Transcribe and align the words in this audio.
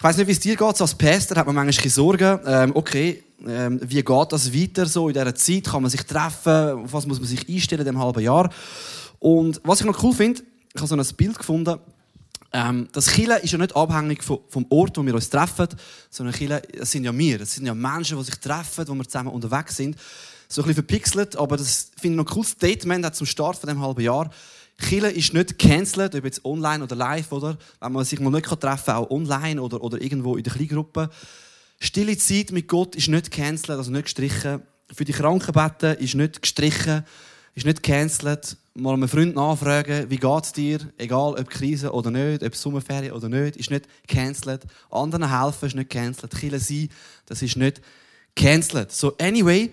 Ich 0.00 0.04
weiß 0.04 0.16
nicht, 0.16 0.28
wie 0.28 0.32
es 0.32 0.38
dir 0.38 0.54
geht. 0.54 0.80
Als 0.80 0.94
Pastor 0.94 1.36
hat 1.38 1.46
man 1.46 1.56
manchmal 1.56 1.90
Sorgen. 1.90 2.38
Ähm, 2.46 2.70
okay, 2.76 3.24
ähm, 3.44 3.80
wie 3.82 4.00
geht 4.00 4.26
das 4.32 4.54
weiter 4.54 4.86
so 4.86 5.08
in 5.08 5.14
dieser 5.14 5.34
Zeit? 5.34 5.64
Kann 5.64 5.82
man 5.82 5.90
sich 5.90 6.02
treffen? 6.04 6.84
Auf 6.84 6.92
was 6.92 7.04
muss 7.04 7.18
man 7.18 7.26
sich 7.26 7.48
einstellen 7.48 7.80
in 7.80 7.86
diesem 7.86 8.00
halben 8.00 8.22
Jahr? 8.22 8.48
Und 9.18 9.60
was 9.64 9.80
ich 9.80 9.86
noch 9.86 10.00
cool 10.04 10.14
finde, 10.14 10.40
ich 10.72 10.80
habe 10.80 10.86
so 10.86 10.94
ein 10.94 11.16
Bild 11.16 11.36
gefunden. 11.36 11.80
Ähm, 12.52 12.88
das 12.92 13.08
Chile 13.08 13.40
ist 13.40 13.50
ja 13.50 13.58
nicht 13.58 13.74
abhängig 13.74 14.22
vom, 14.22 14.38
vom 14.48 14.66
Ort, 14.68 14.96
wo 14.96 15.04
wir 15.04 15.16
uns 15.16 15.30
treffen, 15.30 15.66
sondern 16.10 16.32
Chile, 16.32 16.62
das 16.78 16.92
sind 16.92 17.02
ja 17.02 17.18
wir. 17.18 17.38
Das 17.38 17.54
sind 17.56 17.66
ja 17.66 17.74
Menschen, 17.74 18.18
die 18.18 18.24
sich 18.24 18.36
treffen, 18.36 18.86
wo 18.86 18.94
wir 18.94 19.04
zusammen 19.04 19.32
unterwegs 19.32 19.74
sind. 19.74 19.96
So 20.46 20.62
ein 20.62 20.68
bisschen 20.68 20.86
verpixelt, 20.86 21.36
aber 21.36 21.56
das 21.56 21.90
finde 22.00 22.14
ich 22.14 22.24
noch 22.24 22.30
ein 22.30 22.34
cooles 22.34 22.50
Statement 22.50 23.16
zum 23.16 23.26
Start 23.26 23.58
von 23.58 23.68
dem 23.68 23.82
halben 23.82 24.00
Jahr. 24.00 24.30
Chile 24.80 25.10
ist 25.10 25.34
nicht 25.34 25.58
cancelled, 25.58 26.14
ob 26.14 26.24
jetzt 26.24 26.44
online 26.44 26.84
oder 26.84 26.94
live, 26.94 27.32
oder? 27.32 27.58
Wenn 27.80 27.92
man 27.92 28.04
sich 28.04 28.20
mal 28.20 28.30
nicht 28.30 28.46
treffen 28.46 28.84
kann, 28.86 28.96
auch 28.96 29.10
online 29.10 29.60
oder, 29.60 29.82
oder 29.82 30.00
irgendwo 30.00 30.36
in 30.36 30.44
der 30.44 30.52
Kleingruppe. 30.52 31.10
Stille 31.80 32.16
Zeit 32.16 32.52
mit 32.52 32.68
Gott 32.68 32.94
ist 32.96 33.08
nicht 33.08 33.30
cancelled, 33.30 33.78
also 33.78 33.90
nicht 33.90 34.04
gestrichen. 34.04 34.62
Für 34.92 35.04
die 35.04 35.12
Krankenbetten 35.12 35.96
ist 35.98 36.14
nicht 36.14 36.42
gestrichen, 36.42 37.04
ist 37.54 37.66
nicht 37.66 37.82
cancelled. 37.82 38.56
Mal 38.74 38.94
einen 38.94 39.08
Freund 39.08 39.34
nachfragen, 39.34 40.08
wie 40.08 40.16
geht 40.16 40.44
es 40.44 40.52
dir? 40.52 40.78
Egal, 40.96 41.34
ob 41.34 41.50
Krise 41.50 41.92
oder 41.92 42.12
nicht, 42.12 42.44
ob 42.44 42.54
Sommerferien 42.54 43.12
oder 43.12 43.28
nicht, 43.28 43.56
ist 43.56 43.70
nicht 43.70 43.86
cancelled. 44.06 44.62
Anderen 44.90 45.28
helfen 45.28 45.66
ist 45.66 45.74
nicht 45.74 45.90
cancelled. 45.90 46.34
Chile 46.34 46.60
sein, 46.60 46.88
das 47.26 47.42
ist 47.42 47.56
nicht 47.56 47.80
cancelled. 48.36 48.92
So, 48.92 49.16
anyway, 49.18 49.72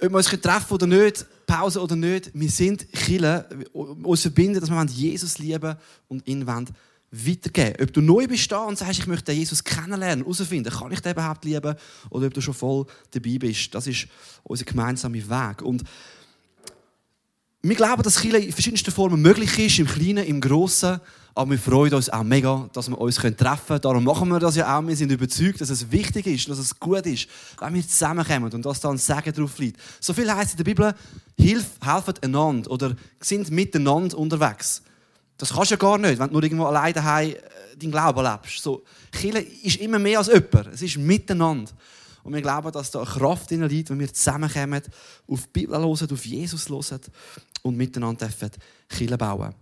ob 0.00 0.10
wir 0.10 0.16
uns 0.16 0.26
treffen 0.26 0.74
oder 0.74 0.86
nicht, 0.86 1.26
Pause 1.46 1.80
oder 1.80 1.96
nicht, 1.96 2.30
wir 2.34 2.50
sind 2.50 2.90
Chile, 2.92 3.48
uns 3.72 4.22
verbinden, 4.22 4.60
dass 4.60 4.70
wir 4.70 4.84
Jesus 4.84 5.38
lieben 5.38 5.76
und 6.08 6.26
ihn 6.26 6.46
weitergeben. 6.46 7.82
Ob 7.82 7.92
du 7.92 8.00
neu 8.00 8.26
bist 8.26 8.50
da 8.50 8.64
und 8.64 8.78
sagst, 8.78 9.00
ich 9.00 9.06
möchte 9.06 9.32
Jesus 9.32 9.62
kennenlernen, 9.62 10.24
herausfinden, 10.24 10.72
kann 10.72 10.92
ich 10.92 11.00
den 11.00 11.12
überhaupt 11.12 11.44
lieben, 11.44 11.74
oder 12.10 12.26
ob 12.26 12.34
du 12.34 12.40
schon 12.40 12.54
voll 12.54 12.86
dabei 13.12 13.38
bist, 13.38 13.74
das 13.74 13.86
ist 13.86 14.08
unser 14.42 14.64
gemeinsamer 14.64 15.14
Weg. 15.14 15.62
Und 15.62 15.84
wir 17.66 17.76
glauben, 17.76 18.02
dass 18.02 18.20
Chile 18.20 18.38
in 18.38 18.52
verschiedensten 18.52 18.90
Formen 18.90 19.22
möglich 19.22 19.58
ist, 19.58 19.78
im 19.78 19.86
Kleinen, 19.86 20.26
im 20.26 20.38
Grossen. 20.38 21.00
Aber 21.34 21.50
wir 21.50 21.58
freuen 21.58 21.94
uns 21.94 22.10
auch 22.10 22.22
mega, 22.22 22.68
dass 22.74 22.90
wir 22.90 23.00
uns 23.00 23.16
treffen 23.16 23.36
können. 23.38 23.80
Darum 23.80 24.04
machen 24.04 24.28
wir 24.28 24.38
das 24.38 24.54
ja 24.54 24.78
auch. 24.78 24.86
Wir 24.86 24.94
sind 24.94 25.10
überzeugt, 25.10 25.62
dass 25.62 25.70
es 25.70 25.90
wichtig 25.90 26.26
ist, 26.26 26.48
dass 26.48 26.58
es 26.58 26.78
gut 26.78 27.06
ist, 27.06 27.26
wenn 27.58 27.72
wir 27.72 27.82
zusammenkommen 27.82 28.52
und 28.52 28.66
dass 28.66 28.80
da 28.80 28.90
ein 28.90 28.98
Segen 28.98 29.32
drauf 29.32 29.58
liegt. 29.58 29.80
So 29.98 30.12
viel 30.12 30.30
heißt 30.30 30.52
in 30.52 30.56
der 30.58 30.64
Bibel, 30.64 30.94
hilf, 31.38 31.64
helfen 31.82 32.14
einander 32.22 32.70
oder 32.70 32.94
sind 33.18 33.50
miteinander 33.50 34.18
unterwegs. 34.18 34.82
Das 35.38 35.52
kannst 35.52 35.70
du 35.70 35.74
ja 35.74 35.78
gar 35.78 35.96
nicht, 35.96 36.18
wenn 36.18 36.26
du 36.28 36.34
nur 36.34 36.42
irgendwo 36.42 36.66
alleine 36.66 36.92
daheim 36.92 37.30
äh, 37.30 37.76
deinen 37.78 37.90
Glauben 37.92 38.22
lebst. 38.22 38.62
So, 38.62 38.84
Chile 39.10 39.40
ist 39.40 39.80
immer 39.80 39.98
mehr 39.98 40.18
als 40.18 40.28
jemand. 40.28 40.74
Es 40.74 40.82
ist 40.82 40.98
miteinander. 40.98 41.72
Und 42.24 42.32
wir 42.32 42.42
glauben, 42.42 42.72
dass 42.72 42.90
da 42.90 43.00
eine 43.00 43.08
Kraft 43.08 43.52
in 43.52 43.62
liegt, 43.62 43.90
wenn 43.90 44.00
wir 44.00 44.12
zusammenkommen, 44.12 44.82
auf 45.28 45.42
die 45.42 45.60
Bibel 45.60 45.78
hören, 45.78 46.10
auf 46.10 46.26
Jesus 46.26 46.68
hören 46.68 47.00
und 47.62 47.76
miteinander 47.76 48.28
Kirche 48.88 49.18
bauen. 49.18 49.54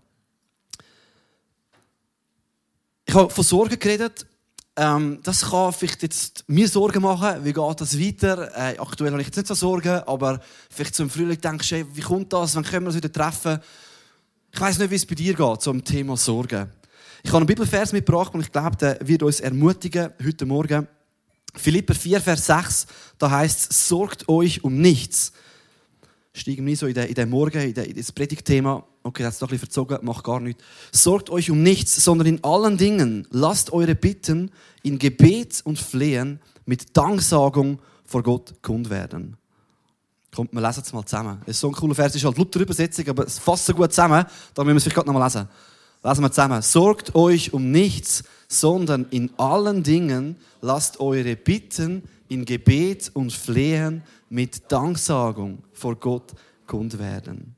Ich 3.05 3.15
habe 3.15 3.29
von 3.29 3.45
Sorgen 3.45 3.79
geredet. 3.79 4.27
Ähm, 4.75 5.19
das 5.23 5.51
kann 5.51 5.73
vielleicht 5.73 6.03
jetzt 6.03 6.45
mir 6.47 6.67
Sorgen 6.67 7.03
machen. 7.03 7.45
Wie 7.45 7.53
geht 7.53 7.81
das 7.81 7.99
weiter? 7.99 8.57
Äh, 8.57 8.79
aktuell 8.79 9.11
habe 9.11 9.21
ich 9.21 9.27
jetzt 9.27 9.37
nicht 9.37 9.49
so 9.49 9.55
Sorgen, 9.55 10.01
aber 10.07 10.41
vielleicht 10.71 10.95
zum 10.95 11.11
Frühling 11.11 11.39
denkst 11.39 11.69
du, 11.69 11.77
hey, 11.77 11.87
wie 11.93 12.01
kommt 12.01 12.33
das? 12.33 12.55
Wann 12.55 12.65
können 12.65 12.85
wir 12.85 12.89
uns 12.89 12.97
wieder 12.97 13.13
treffen? 13.13 13.61
Ich 14.51 14.61
weiß 14.61 14.79
nicht, 14.79 14.91
wie 14.91 14.95
es 14.95 15.05
bei 15.05 15.15
dir 15.15 15.35
geht 15.35 15.61
zum 15.61 15.85
Thema 15.85 16.17
Sorgen. 16.17 16.71
Ich 17.23 17.31
habe 17.31 17.39
einen 17.39 17.47
Bibelvers 17.47 17.93
mitgebracht 17.93 18.33
und 18.35 18.41
ich 18.41 18.51
glaube, 18.51 18.77
der 18.77 18.99
wird 19.07 19.23
uns 19.23 19.41
ermutigen 19.41 20.11
heute 20.25 20.47
Morgen. 20.47 20.89
Philipper 21.55 21.95
4, 21.95 22.21
Vers 22.21 22.47
6, 22.47 22.87
da 23.19 23.31
heißt 23.31 23.71
es, 23.71 23.89
sorgt 23.89 24.29
euch 24.29 24.65
um 24.65 24.81
nichts. 24.81 25.33
Steigen 26.33 26.65
wir 26.65 26.77
so 26.77 26.87
in 26.87 26.95
den, 26.95 27.09
in 27.09 27.15
den 27.15 27.29
Morgen, 27.29 27.61
in, 27.61 27.75
den, 27.75 27.85
in 27.85 27.97
das 27.97 28.11
Predigtthema. 28.11 28.85
Okay, 29.03 29.23
das 29.23 29.35
ist 29.35 29.43
doch 29.43 29.49
ein 29.49 29.51
bisschen 29.51 29.67
verzogen, 29.67 29.99
macht 30.03 30.25
gar 30.25 30.41
nichts. 30.41 30.63
Sorgt 30.93 31.29
euch 31.29 31.51
um 31.51 31.63
nichts, 31.63 32.03
sondern 32.03 32.27
in 32.27 32.43
allen 32.43 32.79
Dingen 32.79 33.27
lasst 33.31 33.73
eure 33.73 33.95
Bitten 33.95 34.51
in 34.83 34.99
Gebet 34.99 35.61
und 35.65 35.79
Flehen 35.79 36.41
mit 36.65 36.97
Danksagung 36.97 37.81
vor 38.05 38.23
Gott 38.23 38.63
kund 38.63 38.89
werden. 38.89 39.37
Kommt, 40.35 40.55
wir 40.55 40.63
lesen 40.63 40.83
es 40.87 40.93
mal 40.95 41.05
zusammen. 41.05 41.41
Das 41.41 41.57
ist 41.57 41.61
so 41.61 41.69
ein 41.69 41.75
cooler 41.75 41.95
Vers, 41.95 42.15
ist 42.15 42.25
halt 42.25 42.39
Luther 42.39 42.61
Übersetzung, 42.61 43.07
aber 43.09 43.27
es 43.27 43.39
fasst 43.39 43.67
so 43.67 43.75
gut 43.75 43.93
zusammen, 43.93 44.25
da 44.55 44.65
müssen 44.65 44.75
wir 44.75 44.77
es 44.77 44.83
vielleicht 44.85 44.97
gerade 44.97 45.09
noch 45.09 45.19
mal 45.19 45.25
lesen. 45.27 45.47
Lesen 46.05 46.25
wir 46.25 46.33
zusammen. 46.33 46.63
Sorgt 46.63 47.15
euch 47.15 47.53
um 47.53 47.71
nichts, 47.71 48.25
sondern 48.49 49.07
in 49.11 49.31
allen 49.39 49.83
Dingen 49.85 50.37
lasst 50.61 50.99
eure 50.99 51.37
Bitten 51.37 52.03
in 52.29 52.45
Gebet 52.45 53.11
und 53.15 53.33
Flehen 53.33 54.03
mit 54.29 54.71
Danksagung 54.71 55.63
vor 55.73 55.95
Gott 55.97 56.33
kund 56.67 56.99
werden. 56.99 57.55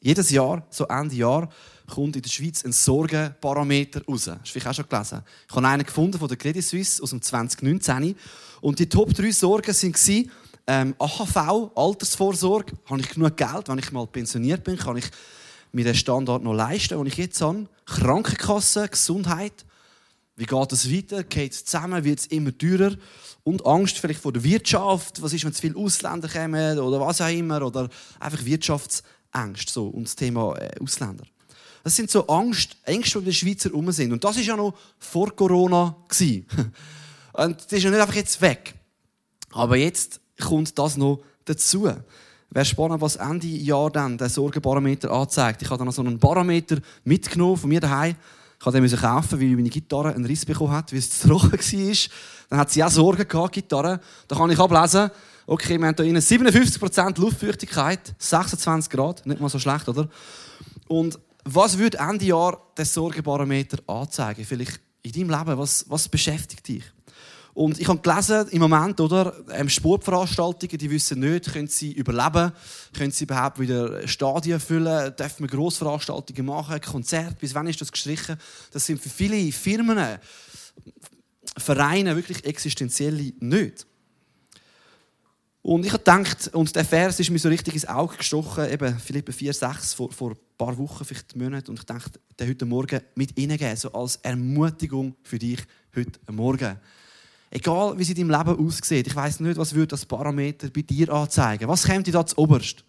Jedes 0.00 0.30
Jahr, 0.30 0.66
so 0.68 0.84
Ende 0.86 1.16
Jahr, 1.16 1.48
kommt 1.88 2.16
in 2.16 2.22
der 2.22 2.28
Schweiz 2.28 2.64
ein 2.64 2.72
Sorgenparameter 2.72 4.04
raus. 4.06 4.28
Hast 4.28 4.44
du 4.44 4.60
vielleicht 4.60 4.66
auch 4.66 4.74
schon 4.74 4.88
gelesen? 4.88 5.22
Ich 5.48 5.56
habe 5.56 5.66
einen 5.66 5.84
gefunden 5.84 6.18
von 6.18 6.28
der 6.28 6.36
Credit 6.36 6.64
Suisse 6.64 7.02
aus 7.02 7.10
dem 7.10 7.22
2019. 7.22 8.14
Und 8.60 8.78
die 8.78 8.88
Top 8.88 9.14
3 9.14 9.30
Sorgen 9.30 9.72
waren 9.72 10.30
ähm, 10.66 10.94
AHV, 10.98 11.70
Altersvorsorge. 11.74 12.74
Habe 12.90 13.00
ich 13.00 13.08
genug 13.08 13.36
Geld, 13.36 13.68
wenn 13.68 13.78
ich 13.78 13.90
mal 13.90 14.06
pensioniert 14.06 14.64
bin, 14.64 14.76
kann 14.76 14.96
ich 14.96 15.06
mir 15.76 15.84
den 15.84 15.94
Standard 15.94 16.42
noch 16.42 16.54
leisten, 16.54 16.96
den 16.96 17.06
ich 17.06 17.16
jetzt 17.18 17.40
habe. 17.40 17.68
Krankenkasse, 17.84 18.88
Gesundheit. 18.88 19.64
Wie 20.34 20.46
geht 20.46 20.72
es 20.72 20.90
weiter? 20.90 21.22
Geht 21.22 21.52
es 21.52 21.64
zusammen? 21.64 22.02
Wird 22.02 22.18
es 22.18 22.26
immer 22.26 22.56
teurer? 22.56 22.96
Und 23.44 23.64
Angst 23.64 23.98
vielleicht 23.98 24.20
vor 24.20 24.32
der 24.32 24.42
Wirtschaft. 24.42 25.22
Was 25.22 25.32
ist, 25.32 25.44
wenn 25.44 25.52
zu 25.52 25.60
viele 25.60 25.76
Ausländer 25.76 26.28
kommen 26.28 26.78
oder 26.78 27.00
was 27.00 27.20
auch 27.20 27.28
immer? 27.28 27.62
Oder 27.62 27.88
einfach 28.18 28.44
Wirtschaftsängste. 28.44 29.72
So, 29.72 29.88
und 29.88 30.04
das 30.04 30.16
Thema 30.16 30.56
äh, 30.56 30.70
Ausländer. 30.82 31.24
Das 31.84 31.94
sind 31.94 32.10
so 32.10 32.26
Angst, 32.26 32.76
Ängste, 32.82 33.18
die 33.18 33.18
in 33.18 33.24
der 33.26 33.32
Schweizer 33.32 33.70
rum 33.70 33.92
sind. 33.92 34.12
Und 34.12 34.24
das 34.24 34.36
war 34.36 34.42
ja 34.42 34.56
noch 34.56 34.74
vor 34.98 35.36
Corona. 35.36 35.94
und 36.10 37.64
das 37.64 37.72
ist 37.72 37.82
ja 37.84 37.90
nicht 37.90 38.00
einfach 38.00 38.14
jetzt 38.14 38.40
weg. 38.40 38.74
Aber 39.52 39.76
jetzt 39.76 40.20
kommt 40.40 40.76
das 40.78 40.96
noch 40.96 41.22
dazu. 41.44 41.88
Wäre 42.56 42.64
spannend, 42.64 43.02
was 43.02 43.16
Ende 43.16 43.48
Jahr 43.48 43.90
dann 43.90 44.16
der 44.16 44.30
Sorgenbarometer 44.30 45.10
anzeigt. 45.10 45.60
Ich 45.60 45.68
habe 45.68 45.84
dann 45.84 45.92
so 45.92 46.00
einen 46.00 46.18
Barometer 46.18 46.78
mitgenommen 47.04 47.58
von 47.58 47.68
mir 47.68 47.80
daheim. 47.80 48.16
Ich 48.58 48.64
musste 48.64 48.80
den 48.80 48.98
kaufen, 48.98 49.38
weil 49.38 49.48
meine 49.48 49.68
Gitarre 49.68 50.14
einen 50.14 50.24
Riss 50.24 50.46
bekommen 50.46 50.72
hat, 50.72 50.90
weil 50.90 51.00
es 51.00 51.10
zu 51.10 51.28
trocken 51.28 51.52
war. 51.52 51.96
Dann 52.48 52.58
hat 52.58 52.70
sie 52.70 52.82
auch 52.82 52.88
Sorgen 52.88 53.28
gehabt, 53.28 53.52
Gitarre. 53.52 54.00
Da 54.26 54.36
kann 54.36 54.48
ich 54.48 54.58
ablesen, 54.58 55.10
okay, 55.46 55.78
wir 55.78 55.86
haben 55.86 56.02
hier 56.02 56.14
57% 56.14 57.20
Luftfeuchtigkeit, 57.20 58.14
26 58.18 58.90
Grad, 58.90 59.26
nicht 59.26 59.38
mal 59.38 59.50
so 59.50 59.58
schlecht, 59.58 59.86
oder? 59.90 60.08
Und 60.88 61.18
was 61.44 61.76
würde 61.76 61.98
Ende 61.98 62.24
Jahr 62.24 62.58
der 62.74 62.86
Sorgenbarometer 62.86 63.80
anzeigen? 63.86 64.46
Vielleicht 64.46 64.80
in 65.02 65.12
deinem 65.12 65.28
Leben, 65.28 65.58
was, 65.58 65.84
was 65.90 66.08
beschäftigt 66.08 66.66
dich? 66.66 66.84
Und 67.56 67.80
ich 67.80 67.88
habe 67.88 68.00
gelesen, 68.00 68.48
im 68.50 68.60
Moment, 68.60 69.00
oder, 69.00 69.32
ähm, 69.50 69.70
Sportveranstaltungen, 69.70 70.76
die 70.76 70.90
wissen 70.90 71.20
nicht, 71.20 71.50
können 71.50 71.68
sie 71.68 71.90
überleben, 71.90 72.52
können 72.92 73.10
sie 73.10 73.24
überhaupt 73.24 73.58
wieder 73.58 74.06
Stadien 74.06 74.60
füllen, 74.60 75.16
dürfen 75.16 75.44
wir 75.44 75.48
Grossveranstaltungen 75.48 76.44
machen, 76.44 76.78
Konzerte, 76.82 77.34
bis 77.40 77.54
wann 77.54 77.66
ist 77.66 77.80
das 77.80 77.90
gestrichen? 77.90 78.36
Das 78.72 78.84
sind 78.84 79.00
für 79.00 79.08
viele 79.08 79.50
Firmen, 79.52 80.18
Vereine 81.56 82.14
wirklich 82.14 82.44
existenzielle 82.44 83.32
nicht. 83.40 83.86
Und 85.62 85.86
ich 85.86 85.94
habe 85.94 86.04
gedacht, 86.04 86.48
und 86.52 86.76
der 86.76 86.84
Vers 86.84 87.18
ist 87.20 87.30
mir 87.30 87.38
so 87.38 87.48
richtig 87.48 87.72
ins 87.72 87.88
Auge 87.88 88.18
gestochen, 88.18 88.70
eben 88.70 88.98
Philippe 88.98 89.32
4, 89.32 89.54
6, 89.54 89.94
vor, 89.94 90.12
vor 90.12 90.32
ein 90.32 90.38
paar 90.58 90.76
Wochen, 90.76 91.06
vielleicht 91.06 91.34
Monaten, 91.34 91.70
und 91.70 91.78
ich 91.78 91.86
dachte, 91.86 92.20
der 92.38 92.48
heute 92.48 92.66
Morgen 92.66 93.00
mit 93.14 93.38
Ihnen 93.38 93.56
geben, 93.56 93.76
so 93.76 93.90
als 93.94 94.16
Ermutigung 94.16 95.16
für 95.22 95.38
dich 95.38 95.60
heute 95.94 96.20
Morgen. 96.30 96.78
Egal, 97.56 97.96
wie 97.96 98.02
es 98.02 98.10
in 98.10 98.16
deinem 98.16 98.38
Leben 98.38 98.66
aussieht. 98.66 99.06
Ich 99.06 99.16
weiß 99.16 99.40
nicht, 99.40 99.56
was 99.56 99.72
würde 99.72 99.86
das 99.86 100.04
Parameter 100.04 100.68
bei 100.68 100.82
dir 100.82 101.10
anzeigen. 101.10 101.66
Was 101.68 101.86
kommt 101.86 102.06
dir 102.06 102.12
da 102.12 102.26
zu 102.26 102.36
oberst? 102.36 102.84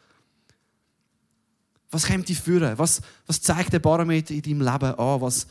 Was 1.90 2.06
kommt 2.06 2.28
dir 2.28 2.36
führen? 2.36 2.78
Was, 2.78 3.00
was 3.26 3.42
zeigt 3.42 3.72
der 3.72 3.80
Parameter 3.80 4.34
in 4.34 4.42
deinem 4.42 4.60
Leben 4.60 4.94
an? 4.96 5.22
Was, 5.22 5.48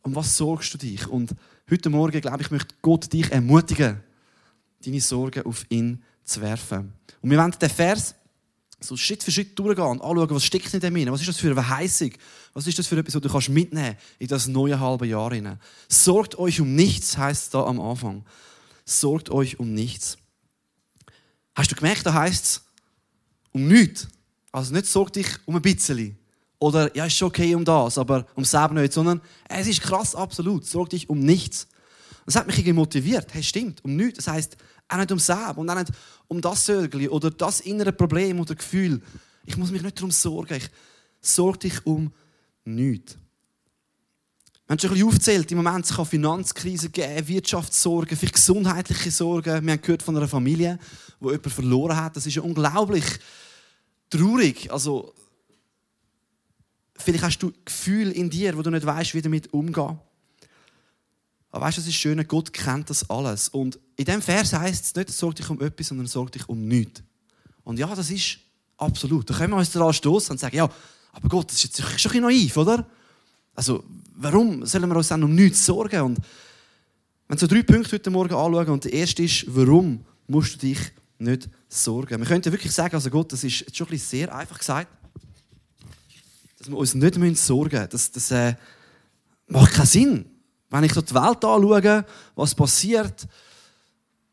um 0.00 0.14
was 0.14 0.34
sorgst 0.34 0.72
du 0.72 0.78
dich? 0.78 1.06
Und 1.08 1.34
heute 1.70 1.90
Morgen, 1.90 2.22
glaube 2.22 2.40
ich, 2.40 2.50
möchte 2.50 2.74
Gott 2.80 3.12
dich 3.12 3.30
ermutigen, 3.30 4.00
deine 4.82 5.00
Sorgen 5.02 5.44
auf 5.44 5.66
ihn 5.68 6.02
zu 6.24 6.40
werfen. 6.40 6.94
Und 7.20 7.30
wir 7.30 7.36
wollen 7.36 7.50
den 7.50 7.68
Vers 7.68 8.14
so 8.80 8.96
Schritt 8.96 9.22
für 9.22 9.30
Schritt 9.30 9.58
durchgehen 9.58 9.84
und 9.84 10.00
anschauen, 10.00 10.30
was 10.30 10.44
steckt 10.44 10.72
in 10.72 10.80
dem? 10.80 11.12
Was 11.12 11.20
ist 11.20 11.28
das 11.28 11.36
für 11.36 11.48
eine 11.48 11.56
Verheißung? 11.56 12.12
Was 12.58 12.66
ist 12.66 12.76
das 12.76 12.88
für 12.88 12.98
etwas, 12.98 13.14
was 13.14 13.22
du 13.22 13.28
kannst 13.28 13.50
mitnehmen 13.50 13.96
in 14.18 14.26
das 14.26 14.48
neue 14.48 14.80
halbe 14.80 15.06
Jahr 15.06 15.32
hinein? 15.32 15.60
Sorgt 15.88 16.36
euch 16.40 16.60
um 16.60 16.74
nichts, 16.74 17.16
heißt 17.16 17.44
es 17.44 17.50
da 17.50 17.62
am 17.62 17.80
Anfang. 17.80 18.24
Sorgt 18.84 19.30
euch 19.30 19.60
um 19.60 19.72
nichts. 19.72 20.18
Hast 21.54 21.70
du 21.70 21.76
gemerkt, 21.76 22.04
da 22.04 22.14
heißt 22.14 22.44
es 22.44 22.64
um 23.52 23.68
nichts. 23.68 24.08
Also 24.50 24.74
nicht 24.74 24.86
sorg 24.86 25.12
dich 25.12 25.28
um 25.46 25.54
ein 25.54 25.62
bisschen 25.62 26.18
Oder, 26.58 26.96
ja, 26.96 27.06
ist 27.06 27.16
schon 27.16 27.28
okay 27.28 27.54
um 27.54 27.64
das, 27.64 27.96
aber 27.96 28.26
um 28.34 28.44
selber 28.44 28.74
nicht, 28.74 28.92
sondern 28.92 29.20
es 29.48 29.68
ist 29.68 29.80
krass 29.80 30.16
absolut. 30.16 30.66
Sorg 30.66 30.90
dich 30.90 31.08
um 31.08 31.20
nichts. 31.20 31.68
Das 32.26 32.34
hat 32.34 32.48
mich 32.48 32.58
irgendwie 32.58 32.72
motiviert. 32.72 33.32
Hey, 33.32 33.44
stimmt, 33.44 33.84
um 33.84 33.94
nichts. 33.94 34.16
Das 34.16 34.34
heisst, 34.34 34.56
auch 34.88 34.96
nicht 34.96 35.12
um 35.12 35.20
selber 35.20 35.58
und 35.58 35.70
auch 35.70 35.76
nicht 35.76 35.92
um 36.26 36.40
das 36.40 36.66
Sorgli 36.66 37.08
oder 37.08 37.30
das 37.30 37.60
innere 37.60 37.92
Problem 37.92 38.40
oder 38.40 38.56
Gefühl. 38.56 39.00
Ich 39.44 39.56
muss 39.56 39.70
mich 39.70 39.82
nicht 39.82 39.96
darum 39.96 40.10
sorgen. 40.10 40.54
Ich 40.54 40.68
sorge 41.20 41.58
dich 41.60 41.86
um 41.86 42.10
nichts. 42.74 43.16
Wir 44.66 44.74
haben 44.74 44.80
schon 44.80 44.90
ein 44.90 44.94
bisschen 44.94 45.08
aufgezählt, 45.08 45.50
im 45.50 45.56
Moment 45.62 45.88
kann 45.88 46.04
Finanzkrise 46.04 46.90
geben, 46.90 47.26
Wirtschaftssorgen, 47.26 48.18
vielleicht 48.18 48.34
gesundheitliche 48.34 49.10
Sorgen. 49.10 49.64
Wir 49.64 49.72
haben 49.72 49.80
gehört 49.80 50.02
von 50.02 50.14
einer 50.14 50.28
Familie, 50.28 50.78
die 51.20 51.24
jemanden 51.24 51.50
verloren 51.50 51.96
hat. 51.96 52.16
Das 52.16 52.26
ist 52.26 52.34
ja 52.34 52.42
unglaublich 52.42 53.04
traurig. 54.10 54.70
Also, 54.70 55.14
vielleicht 56.96 57.24
hast 57.24 57.38
du 57.38 57.50
Gefühle 57.64 58.12
in 58.12 58.28
dir, 58.28 58.58
wo 58.58 58.62
du 58.62 58.70
nicht 58.70 58.84
weißt, 58.84 59.14
wie 59.14 59.22
damit 59.22 59.52
umgehen. 59.54 59.98
Aber 61.50 61.64
weißt 61.64 61.78
du, 61.78 61.80
das 61.80 61.88
ist 61.88 61.96
schön, 61.96 62.22
Gott 62.28 62.52
kennt 62.52 62.90
das 62.90 63.08
alles. 63.08 63.48
Und 63.48 63.78
in 63.96 64.04
diesem 64.04 64.20
Vers 64.20 64.52
heißt 64.52 64.84
es 64.84 64.94
nicht, 64.94 65.08
sorg 65.10 65.34
dich 65.36 65.48
um 65.48 65.60
etwas, 65.62 65.88
sondern 65.88 66.06
sorg 66.06 66.30
dich 66.32 66.46
um 66.48 66.68
nichts. 66.68 67.02
Und 67.64 67.78
ja, 67.78 67.94
das 67.94 68.10
ist 68.10 68.38
absolut. 68.76 69.30
Da 69.30 69.34
können 69.34 69.54
wir 69.54 69.56
uns 69.56 69.70
daran 69.70 69.92
stoßen 69.92 70.32
und 70.32 70.38
sagen, 70.38 70.56
ja, 70.56 70.68
aber 71.12 71.28
Gott, 71.28 71.50
das 71.50 71.56
ist 71.56 71.64
jetzt 71.64 71.78
schon 71.78 71.86
ein 71.86 71.96
bisschen 71.96 72.22
naiv, 72.22 72.56
oder? 72.56 72.86
Also, 73.54 73.84
warum 74.14 74.64
sollen 74.66 74.88
wir 74.88 74.96
uns 74.96 75.08
dann 75.08 75.24
um 75.24 75.34
nichts 75.34 75.64
sorgen? 75.66 76.00
Und 76.00 76.18
wenn 77.26 77.38
so 77.38 77.46
drei 77.46 77.62
Punkte 77.62 77.92
heute 77.92 78.10
Morgen 78.10 78.34
anschauen 78.34 78.68
und 78.68 78.84
der 78.84 78.92
erste 78.92 79.22
ist, 79.22 79.44
warum 79.48 80.04
musst 80.26 80.54
du 80.54 80.58
dich 80.58 80.78
nicht 81.18 81.48
sorgen? 81.68 82.20
Wir 82.20 82.26
könnten 82.26 82.52
wirklich 82.52 82.72
sagen, 82.72 82.94
also 82.94 83.10
Gott, 83.10 83.32
das 83.32 83.44
ist 83.44 83.60
jetzt 83.60 83.76
schon 83.76 83.86
ein 83.86 83.90
bisschen 83.90 84.20
sehr 84.20 84.34
einfach 84.34 84.58
gesagt, 84.58 84.88
dass 86.58 86.68
wir 86.68 86.76
uns 86.76 86.94
nicht 86.94 87.38
sorgen 87.38 87.76
müssen. 87.76 87.88
Das, 87.90 88.10
das 88.10 88.30
äh, 88.30 88.54
macht 89.48 89.72
keinen 89.72 89.86
Sinn. 89.86 90.24
Wenn 90.70 90.84
ich 90.84 90.92
so 90.92 91.00
die 91.00 91.14
Welt 91.14 91.44
anschaue, 91.44 92.04
was 92.34 92.54
passiert, 92.54 93.26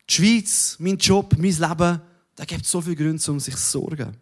die 0.08 0.14
Schweiz, 0.14 0.76
mein 0.78 0.98
Job, 0.98 1.34
mein 1.38 1.50
Leben, 1.50 2.00
da 2.36 2.44
gibt 2.44 2.64
es 2.64 2.70
so 2.70 2.80
viele 2.80 2.96
Gründe, 2.96 3.30
um 3.30 3.40
sich 3.40 3.56
zu 3.56 3.80
sorgen. 3.80 4.16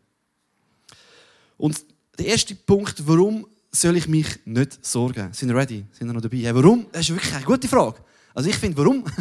Und 1.57 1.85
der 2.19 2.27
erste 2.27 2.55
Punkt, 2.55 3.07
warum 3.07 3.47
soll 3.71 3.97
ich 3.97 4.09
mich 4.09 4.27
nicht 4.45 4.85
sorgen? 4.85 5.33
Sind 5.33 5.49
ihr 5.51 5.57
ready? 5.57 5.85
Sind 5.93 6.09
ihr 6.09 6.13
noch 6.13 6.21
dabei? 6.21 6.39
Hey, 6.39 6.55
warum? 6.55 6.87
Das 6.93 7.03
ist 7.03 7.11
wirklich 7.11 7.35
eine 7.35 7.45
gute 7.45 7.69
Frage. 7.69 7.99
Also 8.35 8.49
ich 8.49 8.57
finde, 8.57 8.77
warum? 8.79 9.05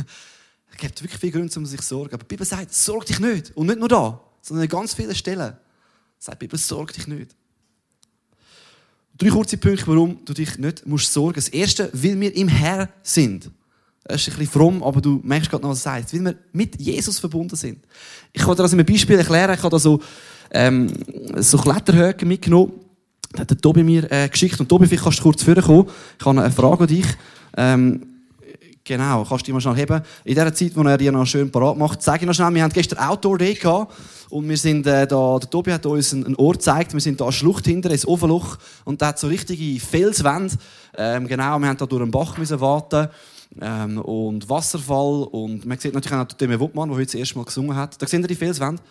Es 0.76 0.80
gibt 0.80 1.04
wirklich 1.04 1.20
viele 1.20 1.34
Gründe, 1.34 1.60
um 1.60 1.68
sich 1.68 1.80
zu 1.82 1.88
sorgen. 1.88 2.16
Aber 2.16 2.24
die 2.24 2.30
Bibel 2.30 2.48
sagt, 2.48 2.74
sorg 2.74 3.06
dich 3.06 3.20
nicht. 3.20 3.56
Und 3.56 3.68
nicht 3.68 3.78
nur 3.78 3.88
da, 3.88 4.20
sondern 4.42 4.64
an 4.64 4.70
ganz 4.70 4.96
vielen 4.96 5.14
Stellen. 5.14 5.56
Sagt 6.18 6.42
die 6.42 6.48
Bibel, 6.48 6.58
sorg 6.58 6.92
dich 6.94 7.06
nicht. 7.06 7.36
Drei 9.16 9.30
kurze 9.30 9.58
Punkte, 9.58 9.86
warum 9.88 10.26
du 10.26 10.34
dich 10.34 10.58
nicht 10.58 10.88
musst 10.88 11.14
sorgen 11.14 11.36
musst. 11.36 11.50
Das 11.50 11.54
erste, 11.54 11.92
weil 11.94 12.20
wir 12.20 12.36
im 12.36 12.48
Herr 12.48 12.90
sind. 13.04 13.52
Das 14.04 14.22
ist 14.22 14.34
ein 14.34 14.40
bisschen 14.40 14.52
fromm, 14.52 14.84
aber 14.84 15.00
du 15.00 15.22
merkst 15.24 15.50
gerade 15.50 15.62
noch, 15.62 15.70
was 15.70 15.80
es 15.80 15.86
heißt. 15.86 16.14
Weil 16.14 16.26
wir 16.26 16.36
mit 16.52 16.82
Jesus 16.82 17.20
verbunden 17.20 17.56
sind. 17.56 17.86
Ich 18.34 18.42
kann 18.42 18.56
dir 18.56 18.64
das 18.64 18.74
in 18.74 18.80
einem 18.80 18.88
Beispiel 18.88 19.18
erklären. 19.18 19.54
Ich 19.54 19.60
habe 19.60 19.70
da 19.70 19.80
so, 19.80 20.02
ähm, 20.52 20.92
so 21.38 21.60
Kletterhöcke 21.60 22.26
mitgenommen. 22.26 22.83
Das 23.34 23.42
hat 23.42 23.50
der 23.50 23.58
Tobi 23.58 23.84
mir 23.84 24.10
äh, 24.12 24.30
geschickt. 24.30 24.60
Und 24.60 24.70
Tobi, 24.70 24.88
vielleicht 24.88 25.04
kannst 25.04 25.20
du 25.20 25.24
kurz 25.24 25.44
vorkommen. 25.44 25.88
Ich 26.20 26.26
habe 26.26 26.40
eine 26.40 26.52
Frage 26.52 26.82
an 26.82 26.88
dich. 26.88 27.08
Ähm, 27.58 28.14
Genau, 28.86 29.24
kannst 29.24 29.44
du 29.44 29.46
die 29.46 29.54
mal 29.54 29.62
schnell 29.62 29.78
heben. 29.78 30.02
In 30.26 30.36
der 30.36 30.54
Zeit, 30.54 30.76
wo 30.76 30.82
er 30.82 30.98
die 30.98 31.10
noch 31.10 31.26
schön 31.26 31.50
parat 31.50 31.78
macht, 31.78 32.02
sage 32.02 32.24
ich 32.24 32.28
noch 32.28 32.34
schnell, 32.34 32.54
wir 32.54 32.64
haben 32.64 32.74
gestern 32.74 33.00
Outdoor 33.00 33.38
Day 33.38 33.54
gehabt 33.54 33.94
und 34.30 34.50
wir 34.50 34.58
sind 34.58 34.86
äh, 34.86 35.08
da, 35.08 35.40
der 35.40 35.50
Tobi 35.50 35.72
hat 35.72 35.86
uns 35.86 36.14
einen, 36.14 36.36
Ort 36.36 36.58
gezeigt, 36.58 36.92
wir 36.92 37.00
sind 37.00 37.22
da 37.22 37.26
eine 37.26 37.32
Schlucht 37.32 37.66
hinter, 37.66 37.92
ins 37.92 38.06
Ofenloch 38.06 38.58
und 38.84 39.02
da 39.02 39.08
hat 39.08 39.20
so 39.20 39.28
richtige 39.28 39.80
Felswände. 39.80 40.56
Ähm, 40.98 41.28
genau, 41.30 41.60
wir 41.60 41.68
haben 41.70 41.78
da 41.78 41.86
durch 41.86 42.02
einen 42.02 42.12
Bach 42.12 42.38
müssen 42.38 42.60
warten 42.60 43.08
ähm, 43.62 44.00
und 44.00 44.50
Wasserfall 44.50 45.30
und 45.32 45.66
man 45.66 45.78
sieht 45.78 45.94
natürlich 45.94 46.20
auch 46.20 46.26
den 46.26 46.38
Demi 46.38 46.60
Wuttmann, 46.60 46.90
der 46.90 46.98
heute 46.98 47.06
das 47.06 47.16
erste 47.16 47.38
Mal 47.38 47.46
gesungen 47.46 47.78
hat. 47.78 48.02
Da 48.02 48.06
sehen 48.06 48.22
ihr 48.22 48.28
die 48.28 48.36
Felswände? 48.36 48.82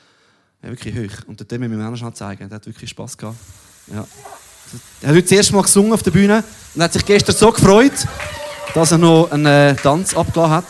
Ja, 0.63 0.71
wirklich 0.71 0.95
hoch. 0.95 1.29
Und 1.29 1.39
den 1.39 1.49
Demi 1.49 1.69
müssen 1.69 1.81
wir 1.81 1.87
auch 1.87 1.91
noch 1.91 1.99
schnell 1.99 2.15
zeigen, 2.15 2.49
der 2.49 2.57
hat 2.57 2.67
wirklich 2.67 2.89
Spass 2.89 3.19
gehabt. 3.19 3.37
Ja. 3.89 4.07
Er 5.01 5.09
hat 5.09 5.17
heute 5.17 5.23
das 5.23 5.33
erste 5.33 5.55
Mal 5.55 5.63
gesungen 5.63 5.93
auf 5.93 6.03
der 6.03 6.11
Bühne 6.11 6.45
und 6.75 6.83
hat 6.83 6.93
sich 6.93 7.05
gestern 7.05 7.35
so 7.35 7.53
gefreut 7.53 8.07
dass 8.75 8.93
er 8.93 8.99
noch 8.99 9.31
einen 9.31 9.47
äh, 9.47 9.75
Tanz 9.77 10.15
abgelassen 10.15 10.53
hat. 10.53 10.65